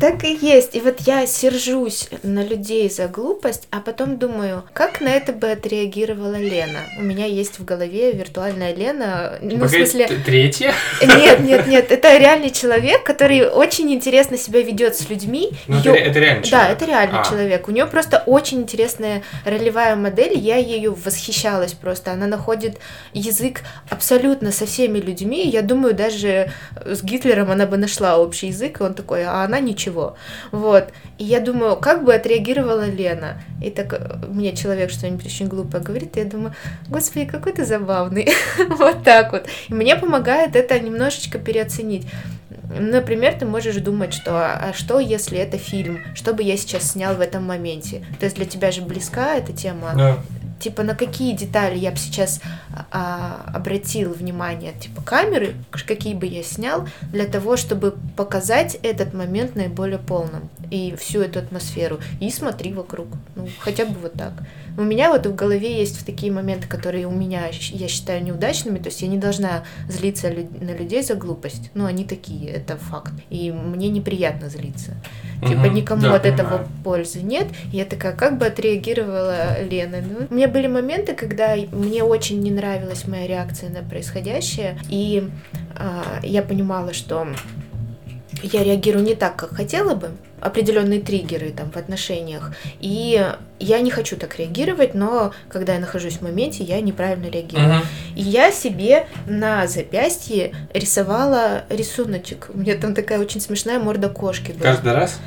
[0.00, 0.74] Так и есть.
[0.76, 5.50] И вот я сержусь на людей за глупость, а потом думаю, как на это бы
[5.50, 6.80] отреагировала Лена.
[6.98, 9.38] У меня есть в голове виртуальная Лена.
[9.40, 10.06] Ну, в погоди, смысле...
[10.08, 10.74] т- третья?
[11.00, 15.50] Нет, нет, нет, это реальный человек, который очень интересно себя ведет с людьми.
[15.68, 16.76] Ну, это, Её- ре- это реально Да, человек.
[16.76, 17.24] это реальный А.
[17.24, 17.68] человек.
[17.68, 20.36] У нее просто очень интересная ролевая модель.
[20.36, 22.12] Я ею восхищалась просто.
[22.12, 22.78] Она находит
[23.12, 25.48] язык абсолютно со всеми людьми.
[25.48, 26.50] Я думаю, даже
[26.84, 30.16] с Гитлером она бы нашла общий язык, и он такой, а она ничего.
[30.52, 30.88] Вот.
[31.18, 33.42] И я думаю, как бы отреагировала Лена?
[33.62, 36.54] И так э, мне человек что-нибудь очень глупое говорит, и я думаю,
[36.88, 38.28] господи, какой ты забавный.
[38.68, 39.46] Вот так вот.
[39.68, 42.06] И мне помогает это немножечко переоценить.
[42.78, 46.00] Например, ты можешь думать, что а что, если это фильм?
[46.14, 48.04] Что бы я сейчас снял в этом моменте?
[48.18, 49.92] То есть для тебя же близка эта тема.
[49.94, 50.18] Да.
[50.58, 52.40] Типа на какие детали я бы сейчас
[52.90, 55.54] а, обратил внимание, типа камеры,
[55.86, 61.38] какие бы я снял, для того, чтобы показать этот момент наиболее полным и всю эту
[61.38, 61.98] атмосферу.
[62.20, 63.06] И смотри вокруг.
[63.34, 64.32] Ну, хотя бы вот так.
[64.78, 68.78] У меня вот в голове есть такие моменты, которые у меня, я считаю, неудачными.
[68.78, 71.70] То есть я не должна злиться на людей за глупость.
[71.74, 73.12] Ну, они такие, это факт.
[73.30, 74.92] И мне неприятно злиться.
[75.40, 75.74] Типа Мгм.
[75.74, 76.68] никому Да, от этого понимаю.
[76.84, 77.46] пользы нет.
[77.72, 79.98] И я такая, как бы отреагировала Лена?
[80.02, 85.30] Ну, у меня были моменты, когда мне очень не нравилась моя реакция на происходящее, и
[85.76, 87.28] а, я понимала, что
[88.42, 90.10] я реагирую не так, как хотела бы,
[90.40, 93.24] определенные триггеры там в отношениях, и
[93.58, 97.68] я не хочу так реагировать, но когда я нахожусь в моменте, я неправильно реагирую.
[97.68, 97.82] Мгм.
[98.16, 102.50] И я себе на запястье рисовала рисуночек.
[102.52, 104.72] У меня там такая очень смешная морда кошки была.
[104.72, 105.18] Каждый раз?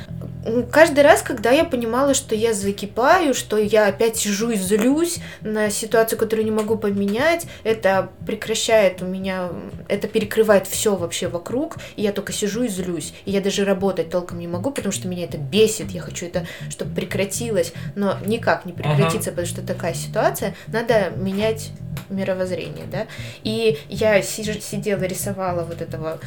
[0.70, 5.68] Каждый раз, когда я понимала, что я закипаю, что я опять сижу и злюсь на
[5.70, 9.50] ситуацию, которую не могу поменять, это прекращает у меня,
[9.88, 13.12] это перекрывает все вообще вокруг, и я только сижу и злюсь.
[13.26, 16.46] И я даже работать толком не могу, потому что меня это бесит, я хочу это,
[16.70, 21.70] чтобы прекратилось, но никак не прекратится, потому что такая ситуация, надо менять
[22.08, 23.06] мировоззрение, да.
[23.42, 26.18] И я сидела, рисовала вот этого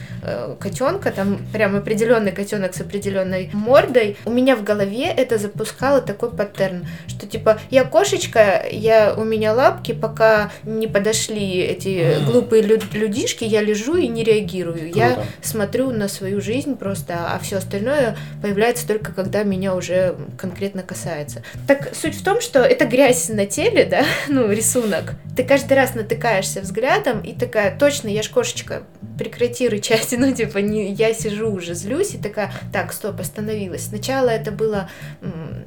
[0.59, 4.02] котенка, там прям определенный котенок с определенной мордой.
[4.25, 9.53] У меня в голове это запускало такой паттерн, что типа я кошечка, я у меня
[9.53, 14.91] лапки, пока не подошли эти глупые лю- людишки, я лежу и не реагирую.
[14.93, 15.27] Я Круто.
[15.41, 21.43] смотрю на свою жизнь просто, а все остальное появляется только когда меня уже конкретно касается.
[21.67, 25.13] Так суть в том, что это грязь на теле, да, ну, рисунок.
[25.35, 28.83] Ты каждый раз натыкаешься взглядом и такая, точно, я ж кошечка,
[29.17, 33.91] прекрати рычать, ну, типа, не, я сижу уже, злюсь, и такая, так, стоп, остановилась.
[33.93, 34.89] Сначала это было,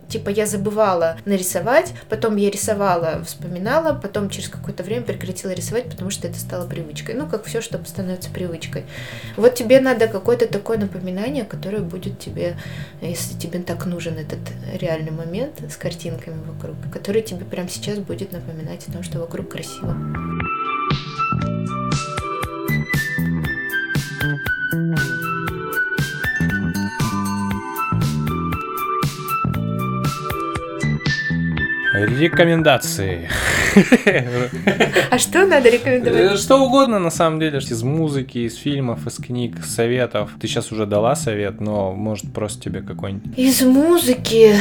[0.09, 6.11] типа, я забывала нарисовать, потом я рисовала, вспоминала, потом через какое-то время прекратила рисовать, потому
[6.11, 7.15] что это стало привычкой.
[7.15, 8.85] Ну, как все, что становится привычкой.
[9.37, 12.57] Вот тебе надо какое-то такое напоминание, которое будет тебе,
[13.01, 14.41] если тебе так нужен этот
[14.75, 19.51] реальный момент с картинками вокруг, который тебе прямо сейчас будет напоминать о том, что вокруг
[19.53, 19.97] красиво.
[32.05, 33.29] Рекомендации.
[35.11, 36.33] А что надо рекомендовать?
[36.35, 40.31] Э, Что угодно, на самом деле, из музыки, из фильмов, из книг, советов.
[40.41, 43.39] Ты сейчас уже дала совет, но может просто тебе какой-нибудь.
[43.39, 44.55] Из музыки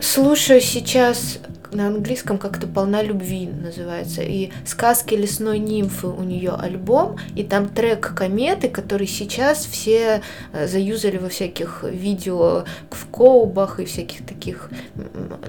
[0.00, 1.38] слушаю сейчас
[1.72, 4.22] на английском как-то «Полна любви» называется.
[4.22, 10.66] И «Сказки лесной нимфы» у нее альбом, и там трек «Кометы», который сейчас все э,
[10.66, 14.70] заюзали во всяких видео в коубах и всяких таких.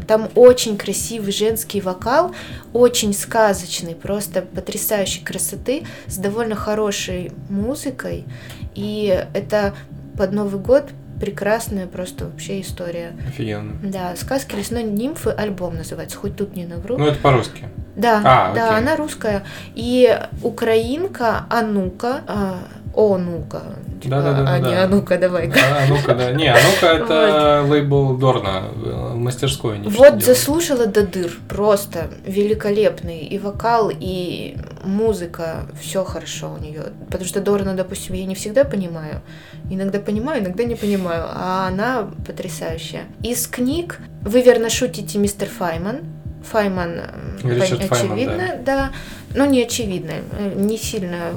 [0.08, 2.34] Там очень красивый женский вокал,
[2.74, 8.26] очень сказочный, просто потрясающей красоты, с довольно хорошей музыкой.
[8.76, 9.74] И это
[10.18, 10.86] под Новый год
[11.22, 13.14] прекрасная просто вообще история.
[13.28, 13.76] Офигенно.
[13.84, 16.98] Да, сказки лесной нимфы альбом называется, хоть тут не навру.
[16.98, 17.66] Ну, это по-русски.
[17.96, 18.78] да, а, да, окей.
[18.80, 19.44] она русская.
[19.76, 22.58] И украинка Анука, а,
[22.94, 23.62] о, ну-ка,
[24.02, 24.54] типа, Да-да-да-да-да.
[24.54, 25.60] а не а ну-ка, давай-ка.
[25.60, 26.32] А ну-ка, да.
[26.32, 29.76] Не, а ну-ка, это лейбл Дорна э, мастерской.
[29.76, 36.84] они Вот заслушала до дыр, просто великолепный и вокал, и музыка, все хорошо у нее.
[37.08, 39.22] Потому что Дорна, допустим, я не всегда понимаю,
[39.70, 43.04] иногда понимаю, иногда не понимаю, а она потрясающая.
[43.24, 46.02] Из книг вы верно шутите, мистер Файман.
[46.44, 47.00] Файман,
[47.44, 48.92] м, Ричард пон- Файман, очевидно, да.
[49.34, 51.32] Но не очевидно, э, не сильно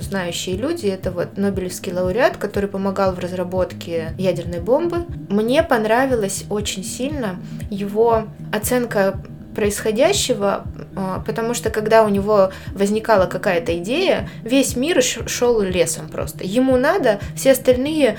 [0.00, 0.86] знающие люди.
[0.86, 5.06] Это вот Нобелевский лауреат, который помогал в разработке ядерной бомбы.
[5.30, 7.36] Мне понравилась очень сильно
[7.70, 9.18] его оценка
[9.54, 16.44] происходящего, а, потому что когда у него возникала какая-то идея, весь мир шел лесом просто.
[16.44, 18.18] Ему надо, все остальные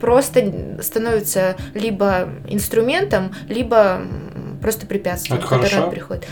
[0.00, 4.00] просто становятся либо инструментом, либо
[4.62, 5.90] просто препятствием, Это к которому хорошо?
[5.90, 6.26] приходит.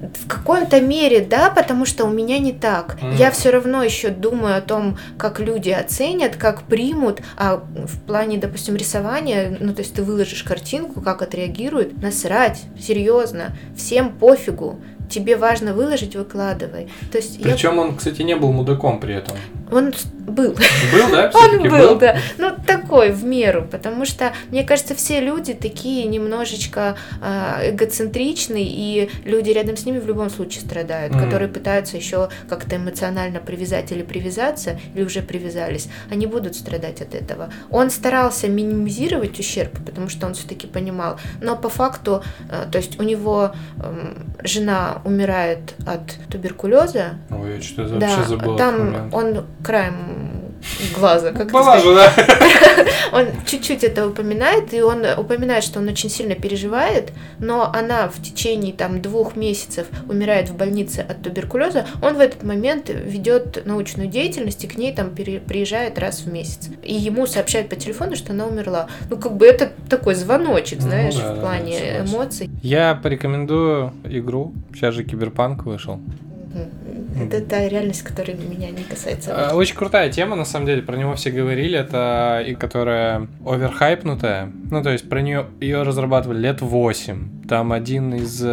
[0.00, 2.96] В каком-то мере, да, потому что у меня не так.
[3.00, 3.14] Мгм.
[3.16, 8.38] Я все равно еще думаю о том, как люди оценят, как примут, а в плане,
[8.38, 14.80] допустим, рисования, ну, то есть ты выложишь картинку, как отреагируют, насрать, серьезно, всем пофигу.
[15.10, 16.88] Тебе важно выложить, выкладывай.
[17.12, 19.36] То есть я- Причем он, кстати, не был мудаком при этом.
[19.72, 19.92] он
[20.26, 20.54] был.
[20.92, 21.30] Был, да?
[21.34, 22.16] Он Всё-таки был, да.
[22.38, 23.66] Ну, такой, в меру.
[23.70, 29.98] Потому что, мне кажется, все люди такие немножечко а, эгоцентричны, и люди рядом с ними
[29.98, 31.24] в любом случае страдают, Мгм.
[31.24, 35.88] которые пытаются еще как-то эмоционально привязать или привязаться, или уже привязались.
[36.10, 37.50] Они будут страдать от этого.
[37.70, 41.18] Он старался минимизировать ущерб, потому что он все-таки понимал.
[41.42, 43.52] Но по факту, э, то есть у него
[43.82, 48.54] эм, жена умирает от туберкулеза, Ой, я что-то да, вообще забыл.
[48.54, 50.43] этот там он краем
[50.96, 51.84] глаза, как Была сказать?
[51.84, 52.84] же, да?
[53.12, 58.20] Он чуть-чуть это упоминает, и он упоминает, что он очень сильно переживает, но она в
[58.20, 64.08] течение там двух месяцев умирает в больнице от туберкулеза, он в этот момент ведет научную
[64.08, 66.70] деятельность и к ней там приезжает раз в месяц.
[66.82, 68.88] И ему сообщают по телефону, что она умерла.
[69.10, 72.06] Ну, как бы это такой звоночек, Ну знаешь, да, да, в да, плане согласен.
[72.16, 72.50] эмоций.
[72.62, 74.52] Я порекомендую игру.
[74.72, 76.00] Сейчас же Киберпанк вышел.
[77.20, 79.30] Это та реальность, которая меня не касается.
[79.30, 81.78] Э, Очень крутая тема, на самом деле, про него все говорили.
[81.78, 84.50] Это и которая оверхайпнутая.
[84.70, 87.46] Ну, то есть про нее ее разрабатывали лет 8.
[87.48, 88.46] Там один из э,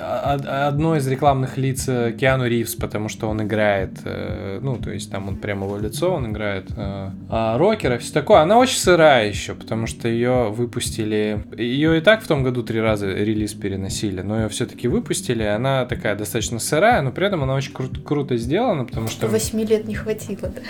[0.00, 4.76] а- а- одно из рекламных лиц э, Киану Ривз, потому что он играет, э, ну,
[4.78, 8.38] то есть там он прямо его лицо, он играет а, рокера, все такое.
[8.40, 11.44] Она очень сырая еще, потому что ее выпустили.
[11.56, 15.42] Ее и так в том году три раза релиз переносили, но ее все-таки выпустили.
[15.42, 19.28] Она такая достаточно сырая, но при этом она очень кру- круто сделана, потому что.
[19.28, 20.48] Восьми лет не хватило.
[20.48, 20.60] да.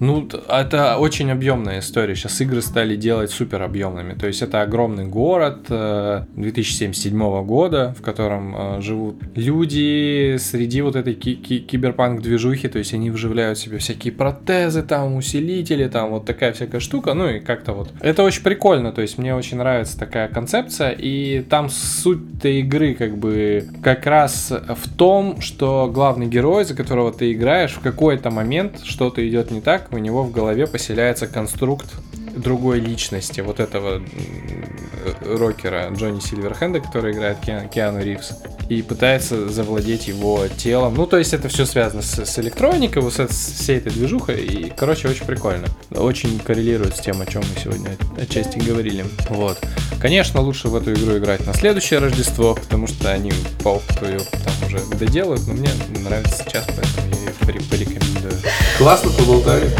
[0.00, 2.14] Ну, это очень объемная история.
[2.14, 4.14] Сейчас игры стали делать супер объемными.
[4.14, 10.94] То есть это огромный город э, 2077 года, в котором э, живут люди среди вот
[10.96, 12.68] этой ки- ки- киберпанк-движухи.
[12.68, 17.14] То есть они вживляют себе всякие протезы, там, усилители, там, вот такая всякая штука.
[17.14, 17.92] Ну и как-то вот.
[18.00, 18.92] Это очень прикольно.
[18.92, 20.90] То есть мне очень нравится такая концепция.
[20.90, 27.12] И там суть-то игры как бы как раз в том, что главный герой, за которого
[27.12, 31.86] ты играешь, в какой-то момент что-то идет не так, у него в голове поселяется конструкт
[32.36, 38.32] другой личности, вот этого э, рокера Джонни Сильверхенда, который играет Ки- Киану Ривз,
[38.68, 40.94] и пытается завладеть его телом.
[40.94, 44.40] Ну, то есть это все связано с, с электроникой, вот с, с всей этой движухой,
[44.40, 45.66] и, короче, очень прикольно.
[45.90, 49.04] Очень коррелирует с тем, о чем мы сегодня отчасти говорили.
[49.30, 49.58] Вот.
[50.00, 53.32] Конечно, лучше в эту игру играть на следующее Рождество, потому что они
[53.62, 55.70] по опыту ее там уже доделают, но мне
[56.04, 57.17] нравится сейчас, поэтому я
[57.70, 58.34] порекомендую.
[58.76, 59.70] Классно поболтали.